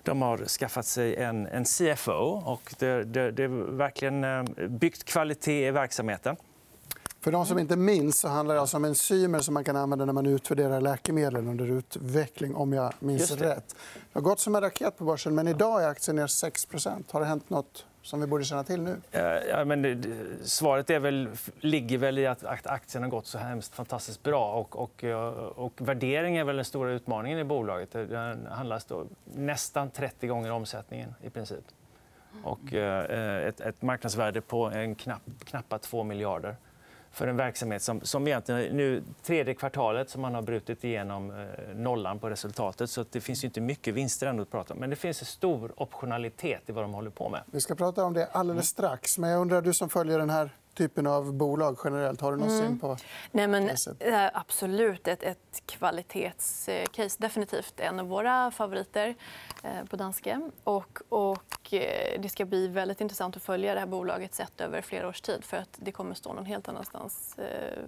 De 0.02 0.22
har 0.22 0.38
skaffat 0.38 0.86
sig 0.86 1.16
en, 1.16 1.46
en 1.46 1.64
CFO 1.64 2.42
och 2.44 2.74
det, 2.78 3.04
det, 3.04 3.30
det 3.30 3.44
är 3.44 3.48
verkligen 3.76 4.46
byggt 4.68 5.04
kvalitet 5.04 5.66
i 5.66 5.70
verksamheten. 5.70 6.36
För 7.20 7.32
de 7.32 7.46
som 7.46 7.58
inte 7.58 7.76
minns 7.76 8.20
så 8.20 8.28
handlar 8.28 8.54
det 8.54 8.60
alltså 8.60 8.76
om 8.76 8.84
enzymer 8.84 9.40
som 9.40 9.54
man 9.54 9.64
kan 9.64 9.76
använda 9.76 10.04
när 10.04 10.12
man 10.12 10.26
utvärderar 10.26 10.80
läkemedel 10.80 11.48
under 11.48 11.66
utveckling. 11.66 12.54
om 12.54 12.72
jag 12.72 12.92
minns 12.98 13.28
det. 13.28 13.50
rätt. 13.50 13.76
Det 13.94 14.12
har 14.12 14.20
gått 14.20 14.40
som 14.40 14.54
en 14.54 14.60
raket 14.60 14.98
på 14.98 15.04
börsen, 15.04 15.34
men 15.34 15.48
idag 15.48 15.82
är 15.82 15.88
aktien 15.88 16.16
ner 16.16 16.26
6% 16.26 17.04
Har 17.10 17.20
det 17.20 17.26
hänt 17.26 17.50
något 17.50 17.86
som 18.02 18.20
vi 18.20 18.26
borde 18.26 18.44
känna 18.44 18.64
till 18.64 18.82
nu? 18.82 18.96
Ja, 19.50 19.64
men 19.64 19.82
det, 19.82 19.98
svaret 20.42 20.90
är 20.90 20.98
väl, 20.98 21.28
ligger 21.60 21.98
väl 21.98 22.18
i 22.18 22.26
att 22.26 22.66
aktien 22.66 23.02
har 23.02 23.10
gått 23.10 23.26
så 23.26 23.38
hemskt 23.38 23.74
fantastiskt 23.74 24.22
bra. 24.22 24.52
Och, 24.52 24.76
och, 24.76 25.04
och 25.64 25.72
värdering 25.76 26.36
är 26.36 26.44
väl 26.44 26.56
den 26.56 26.64
stora 26.64 26.90
utmaningen 26.90 27.38
i 27.38 27.44
bolaget. 27.44 27.92
Den 27.92 28.46
handlas 28.46 28.84
då 28.84 29.06
nästan 29.24 29.90
30 29.90 30.26
gånger 30.26 30.50
omsättningen 30.50 31.14
i 31.22 31.30
princip. 31.30 31.64
Och, 32.44 32.74
eh, 32.74 33.46
ett, 33.46 33.60
ett 33.60 33.82
marknadsvärde 33.82 34.40
på 34.40 34.64
en 34.64 34.94
knapp, 34.94 35.22
knappa 35.44 35.78
2 35.78 36.04
miljarder 36.04 36.56
för 37.10 37.26
en 37.26 37.36
verksamhet 37.36 37.82
som, 37.82 38.00
som 38.00 38.26
egentligen 38.26 38.76
nu 38.76 39.02
tredje 39.22 39.54
kvartalet 39.54 40.10
som 40.10 40.22
man 40.22 40.34
har 40.34 40.42
brutit 40.42 40.84
igenom 40.84 41.30
eh, 41.30 41.46
nollan 41.74 42.18
på 42.18 42.30
resultatet. 42.30 42.90
Så 42.90 43.04
det 43.10 43.20
finns 43.20 43.44
inte 43.44 43.60
mycket 43.60 43.94
vinster 43.94 44.26
ändå 44.26 44.42
att 44.42 44.50
prata 44.50 44.74
om. 44.74 44.80
Men 44.80 44.90
det 44.90 44.96
finns 44.96 45.20
en 45.20 45.26
stor 45.26 45.72
optionalitet 45.76 46.62
i 46.66 46.72
vad 46.72 46.84
de 46.84 46.94
håller 46.94 47.10
på 47.10 47.28
med. 47.28 47.42
Vi 47.46 47.60
ska 47.60 47.74
prata 47.74 48.04
om 48.04 48.14
det 48.14 48.26
alldeles 48.26 48.68
strax. 48.68 49.18
Men 49.18 49.30
jag 49.30 49.40
undrar, 49.40 49.62
du 49.62 49.74
som 49.74 49.88
följer 49.88 50.18
den 50.18 50.30
här 50.30 50.50
typen 50.80 51.06
av 51.06 51.32
bolag 51.32 51.78
generellt. 51.84 52.20
Har 52.20 52.32
du 52.32 52.38
någon 52.38 52.50
mm. 52.50 52.78
på 52.78 52.96
Nej, 53.30 53.48
men, 53.48 53.70
eh, 54.00 54.30
Absolut. 54.34 55.08
Ett, 55.08 55.22
ett 55.22 55.62
kvalitetscase. 55.66 57.16
Definitivt 57.18 57.80
en 57.80 58.00
av 58.00 58.06
våra 58.06 58.50
favoriter 58.50 59.14
eh, 59.62 59.84
på 59.90 59.96
danska. 59.96 60.50
Och, 60.64 60.98
och, 61.08 61.74
eh, 61.74 62.20
det 62.20 62.28
ska 62.28 62.44
bli 62.44 62.68
väldigt 62.68 63.00
intressant 63.00 63.36
att 63.36 63.42
följa 63.42 63.74
det 63.74 63.80
här 63.80 63.86
bolaget 63.86 64.34
sett 64.34 64.60
över 64.60 64.82
flera 64.82 65.08
års 65.08 65.20
tid. 65.20 65.44
För 65.44 65.56
att 65.56 65.74
det 65.76 65.92
kommer 65.92 66.14
stå 66.14 66.32
någon 66.32 66.46
helt 66.46 66.68
annanstans 66.68 67.36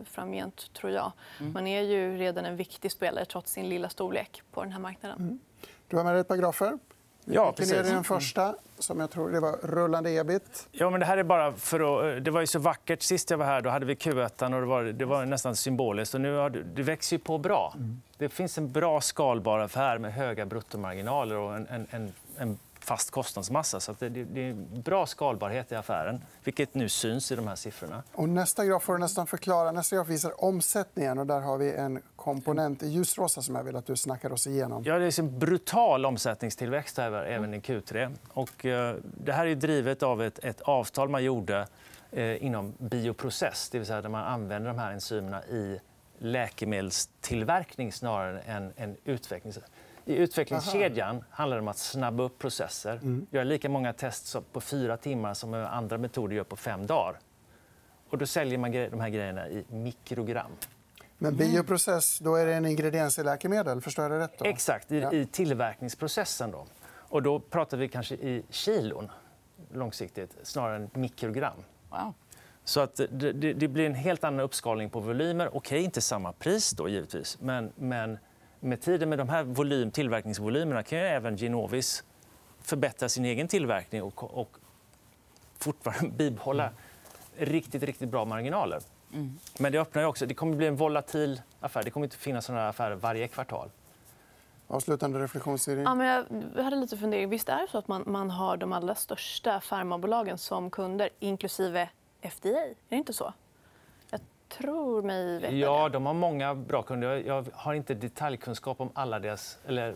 framgent, 0.04 0.72
tror 0.72 0.92
jag. 0.92 1.12
Mm. 1.40 1.52
Man 1.52 1.66
är 1.66 1.82
ju 1.82 2.16
redan 2.16 2.44
en 2.44 2.56
viktig 2.56 2.92
spelare 2.92 3.24
trots 3.24 3.52
sin 3.52 3.68
lilla 3.68 3.88
storlek 3.88 4.42
på 4.52 4.62
den 4.62 4.72
här 4.72 4.80
marknaden. 4.80 5.18
Mm. 5.18 5.40
Du 5.88 5.96
har 5.96 6.04
med 6.04 6.14
dig 6.14 6.20
ett 6.20 6.28
par 6.28 6.36
grafer. 6.36 6.78
Ja, 7.24 7.52
precis. 7.52 7.72
ner 7.72 7.84
i 7.84 7.90
den 7.90 8.04
första, 8.04 8.54
som 8.78 9.00
jag 9.00 9.10
tror 9.10 9.30
det 9.30 9.40
var 9.40 9.56
rullande 9.62 10.10
ebit. 10.10 10.68
Ja, 10.72 10.90
men 10.90 11.00
det 11.00 11.06
här 11.06 11.16
är 11.16 11.22
bara 11.22 11.52
för 11.52 11.80
att... 12.16 12.24
Det 12.24 12.30
var 12.30 12.40
ju 12.40 12.46
så 12.46 12.58
vackert. 12.58 13.02
Sist 13.02 13.30
jag 13.30 13.38
var 13.38 13.46
här 13.46 13.60
då 13.60 13.70
hade 13.70 13.86
vi 13.86 13.94
Q1 13.94 14.54
och 14.54 14.60
det 14.60 14.66
var, 14.66 14.82
det 14.84 15.04
var 15.04 15.24
nästan 15.24 15.56
symboliskt. 15.56 16.14
Och 16.14 16.20
nu 16.20 16.34
har 16.34 16.50
det, 16.50 16.62
det 16.62 16.82
växer 16.82 17.18
på 17.18 17.38
bra. 17.38 17.72
Mm. 17.76 18.02
Det 18.18 18.28
finns 18.28 18.58
en 18.58 18.72
bra 18.72 19.00
skalbar 19.00 19.58
affär 19.58 19.98
med 19.98 20.12
höga 20.12 20.46
bruttomarginaler 20.46 21.36
och 21.36 21.56
en, 21.56 21.66
en, 21.70 21.86
en, 21.90 22.12
en 22.38 22.58
fast 22.84 23.10
kostnadsmassa. 23.10 23.80
Så 23.80 23.94
det, 23.98 24.08
det, 24.08 24.48
är 24.48 24.54
bra 24.82 25.06
skalbarhet 25.06 25.72
i 25.72 25.74
affären, 25.74 26.24
vilket 26.44 26.74
nu 26.74 26.88
syns 26.88 27.32
i 27.32 27.36
de 27.36 27.48
här 27.48 27.56
siffrorna. 27.56 28.02
Och 28.12 28.28
nästa 28.28 28.64
graf 28.64 28.82
får 28.82 28.92
du 28.92 28.98
nästan 28.98 29.26
förklara. 29.26 29.72
Nästa 29.72 29.96
graf 29.96 30.08
visar 30.08 30.44
omsättningen. 30.44 31.18
Och 31.18 31.26
där 31.26 31.40
har 31.40 31.58
vi 31.58 31.72
en 31.72 32.02
komponent 32.16 32.82
i 32.82 32.88
ljusrosa 32.88 33.42
som 33.42 33.54
jag 33.54 33.64
vill 33.64 33.76
att 33.76 33.86
du 33.86 33.96
snackar 33.96 34.32
oss 34.32 34.46
igenom. 34.46 34.82
Ja, 34.86 34.98
det 34.98 35.04
är 35.04 35.20
en 35.20 35.38
brutal 35.38 36.06
omsättningstillväxt 36.06 36.96
här, 36.98 37.12
även 37.12 37.54
i 37.54 37.60
Q3. 37.60 38.16
Och, 38.28 38.66
eh, 38.66 38.96
det 39.02 39.32
här 39.32 39.46
är 39.46 39.54
drivet 39.54 40.02
av 40.02 40.22
ett, 40.22 40.38
ett 40.38 40.60
avtal 40.60 41.08
man 41.08 41.24
gjorde 41.24 41.66
eh, 42.10 42.44
inom 42.44 42.74
bioprocess, 42.78 43.68
det 43.70 43.78
vill 43.78 43.86
säga 43.86 44.02
där 44.02 44.08
man 44.08 44.24
använder 44.24 44.68
de 44.70 44.78
här 44.78 44.92
enzymerna 44.92 45.44
i 45.44 45.80
läkemedelstillverkning 46.18 47.92
snarare 47.92 48.40
än 48.40 48.72
en 48.76 48.96
utveckling. 49.04 49.52
I 50.04 50.16
utvecklingskedjan 50.16 51.16
Aha. 51.16 51.24
handlar 51.30 51.56
det 51.56 51.60
om 51.60 51.68
att 51.68 51.78
snabba 51.78 52.22
upp 52.22 52.38
processer. 52.38 52.92
Mm. 52.92 53.26
Göra 53.30 53.44
lika 53.44 53.68
många 53.68 53.92
test 53.92 54.36
på 54.52 54.60
fyra 54.60 54.96
timmar 54.96 55.34
som 55.34 55.54
andra 55.54 55.98
metoder 55.98 56.36
gör 56.36 56.44
på 56.44 56.56
fem 56.56 56.86
dagar. 56.86 57.18
Och 58.10 58.18
då 58.18 58.26
säljer 58.26 58.58
man 58.58 58.70
de 58.70 59.00
här 59.00 59.08
grejerna 59.08 59.48
i 59.48 59.64
mikrogram. 59.68 60.50
Men 61.18 61.36
bioprocess, 61.36 62.18
då 62.18 62.34
är 62.36 62.46
det 62.46 62.54
en 62.54 62.66
ingrediens 62.66 63.18
i 63.18 63.22
läkemedel. 63.22 63.80
Förstår 63.80 64.02
jag 64.04 64.12
det 64.12 64.18
rätt? 64.18 64.38
Då? 64.38 64.44
Exakt, 64.44 64.92
i, 64.92 64.98
Ja. 64.98 65.12
i 65.12 65.26
tillverkningsprocessen. 65.26 66.50
Då. 66.50 66.66
Och 66.84 67.22
då 67.22 67.40
pratar 67.40 67.76
vi 67.76 67.88
kanske 67.88 68.14
i 68.14 68.42
kilon 68.50 69.10
långsiktigt 69.72 70.36
snarare 70.42 70.76
än 70.76 70.90
mikrogram. 70.94 71.56
Wow. 71.90 72.14
Så 72.64 72.80
att 72.80 72.96
det, 72.96 73.32
det, 73.32 73.52
det 73.52 73.68
blir 73.68 73.86
en 73.86 73.94
helt 73.94 74.24
annan 74.24 74.40
uppskalning 74.40 74.90
på 74.90 75.00
volymer. 75.00 75.56
Okej, 75.56 75.82
inte 75.82 76.00
samma 76.00 76.32
pris 76.32 76.70
då 76.70 76.88
givetvis, 76.88 77.40
men, 77.40 77.72
men 77.76 78.18
med 78.64 78.80
tiden 78.80 79.08
med 79.08 79.18
de 79.18 79.28
här 79.28 79.42
volym, 79.42 79.90
tillverkningsvolymerna 79.90 80.82
kan 80.82 80.98
ju 80.98 81.04
även 81.04 81.36
Genovis 81.36 82.04
förbättra 82.60 83.08
sin 83.08 83.24
egen 83.24 83.48
tillverkning 83.48 84.02
och, 84.02 84.38
och 84.38 84.56
fortfarande 85.58 86.10
bibehålla 86.16 86.70
riktigt, 87.36 87.82
riktigt 87.82 88.08
bra 88.08 88.24
marginaler. 88.24 88.80
Men 89.58 89.72
det 89.72 89.78
öppnar 89.78 90.02
ju 90.02 90.08
också. 90.08 90.26
Det 90.26 90.34
kommer 90.34 90.56
bli 90.56 90.66
en 90.66 90.76
volatil 90.76 91.42
affär. 91.60 91.82
Det 91.82 91.90
kommer 91.90 92.06
inte 92.06 92.16
finnas 92.16 92.44
såna 92.44 92.58
här 92.58 92.68
affärer 92.68 92.94
varje 92.94 93.28
kvartal. 93.28 93.70
Avslutande 94.68 95.18
reflektion, 95.18 95.58
Siri? 95.58 95.82
Ja, 95.82 95.94
men 95.94 96.24
jag 96.56 96.62
hade 96.64 96.76
lite 96.76 96.96
fundering. 96.96 97.28
Visst 97.28 97.48
är 97.48 97.60
det 97.60 97.68
så 97.70 97.78
att 97.78 97.88
man, 97.88 98.02
man 98.06 98.30
har 98.30 98.56
de 98.56 98.72
allra 98.72 98.94
största 98.94 99.60
farmabolagen 99.60 100.38
som 100.38 100.70
kunder, 100.70 101.08
inklusive 101.18 101.88
FDA? 102.22 102.48
Är 102.48 102.74
det 102.88 102.96
inte 102.96 103.12
så? 103.12 103.32
Tror 104.58 105.02
mig 105.02 105.38
veta 105.38 105.54
Ja, 105.54 105.88
de 105.88 106.06
har 106.06 106.14
många 106.14 106.54
bra 106.54 106.82
kunder. 106.82 107.16
Jag- 107.26 107.46
har 107.52 107.74
inte 107.74 107.94
detaljkunskap 107.94 108.80
om 108.80 108.90
alla 108.94 109.18
deras... 109.18 109.58
Eller 109.66 109.94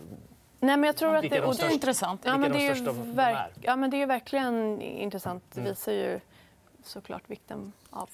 Nej, 0.59 0.77
men 0.77 0.83
jag 0.83 0.95
tror 0.97 1.15
att 1.15 1.21
det, 1.21 1.37
är 1.37 1.41
de 1.41 1.47
och 1.47 1.55
Det 1.55 1.63
är 1.63 1.69
intressant. 1.71 2.21
Ja, 2.25 2.37
men 2.37 2.51
det, 2.51 2.57
de 2.57 2.67
är 2.67 2.75
största 2.75 2.93
de 2.93 3.13
verk... 3.15 3.51
ja, 3.61 3.75
men 3.75 3.89
det 3.89 4.01
är 4.01 4.07
verkligen 4.07 4.81
intressant. 4.81 5.43
Det 5.53 5.61
visar 5.61 5.91
ju 5.91 6.19
såklart 6.83 7.29
vikten 7.29 7.71
av 7.89 8.09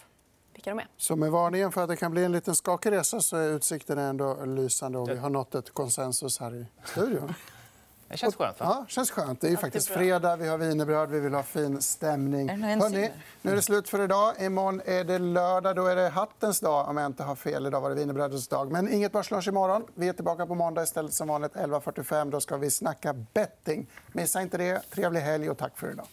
vilka 0.53 0.69
de 0.69 0.79
är. 0.79 0.87
Så 0.97 1.15
med 1.15 1.31
varningen 1.31 1.71
för 1.71 1.83
att 1.83 1.89
det 1.89 1.95
kan 1.95 2.11
bli 2.11 2.23
en 2.25 2.31
liten 2.31 2.55
skakig 2.55 2.91
resa 2.91 3.19
så 3.19 3.37
är 3.37 3.49
utsikten 3.49 3.97
ändå 3.97 4.45
lysande 4.45 4.97
och 4.97 5.09
vi 5.09 5.17
har 5.17 5.29
nått 5.29 5.55
ett 5.55 5.73
konsensus 5.73 6.39
här 6.39 6.55
i 6.55 6.65
studion. 6.83 7.33
det 8.13 8.17
känns 8.17 8.35
skönt. 8.35 8.59
Va? 8.59 8.65
Ja, 8.65 8.85
känns 8.87 9.11
skönt. 9.11 9.41
Det 9.41 9.47
är 9.47 9.51
ju 9.51 9.57
faktiskt 9.57 9.87
fredag, 9.87 10.35
vi 10.35 10.47
har 10.47 10.57
wienerbröd, 10.57 11.09
vi 11.09 11.19
vill 11.19 11.33
ha 11.33 11.43
fin 11.43 11.81
stämning. 11.81 12.49
Hörrni, 12.49 13.11
nu 13.41 13.51
är 13.51 13.55
det 13.55 13.61
slut 13.61 13.89
för 13.89 14.03
idag. 14.03 14.33
Imorgon 14.39 14.81
är 14.85 15.03
det 15.03 15.19
lördag, 15.19 15.75
då 15.75 15.85
är 15.85 15.95
det 15.95 16.09
hattens 16.09 16.59
dag 16.59 16.87
om 16.89 16.97
jag 16.97 17.05
inte 17.05 17.23
har 17.23 17.35
fel. 17.35 17.65
Idag 17.65 17.81
var 17.81 17.89
det 17.89 17.95
wienerbrödets 17.95 18.47
dag. 18.47 18.71
Men 18.71 18.93
inget 18.93 19.11
börslunch 19.11 19.47
imorgon. 19.47 19.85
Vi 19.95 20.07
är 20.07 20.13
tillbaka 20.13 20.45
på 20.45 20.55
måndag 20.55 20.83
istället 20.83 21.13
som 21.13 21.27
vanligt 21.27 21.53
11.45. 21.53 22.31
Då 22.31 22.39
ska 22.39 22.57
vi 22.57 22.71
snacka 22.71 23.13
betting. 23.13 23.87
Missa 24.07 24.41
inte 24.41 24.57
det. 24.57 24.79
Trevlig 24.89 25.21
helg 25.21 25.49
och 25.49 25.57
tack 25.57 25.77
för 25.77 25.91
idag. 25.91 26.05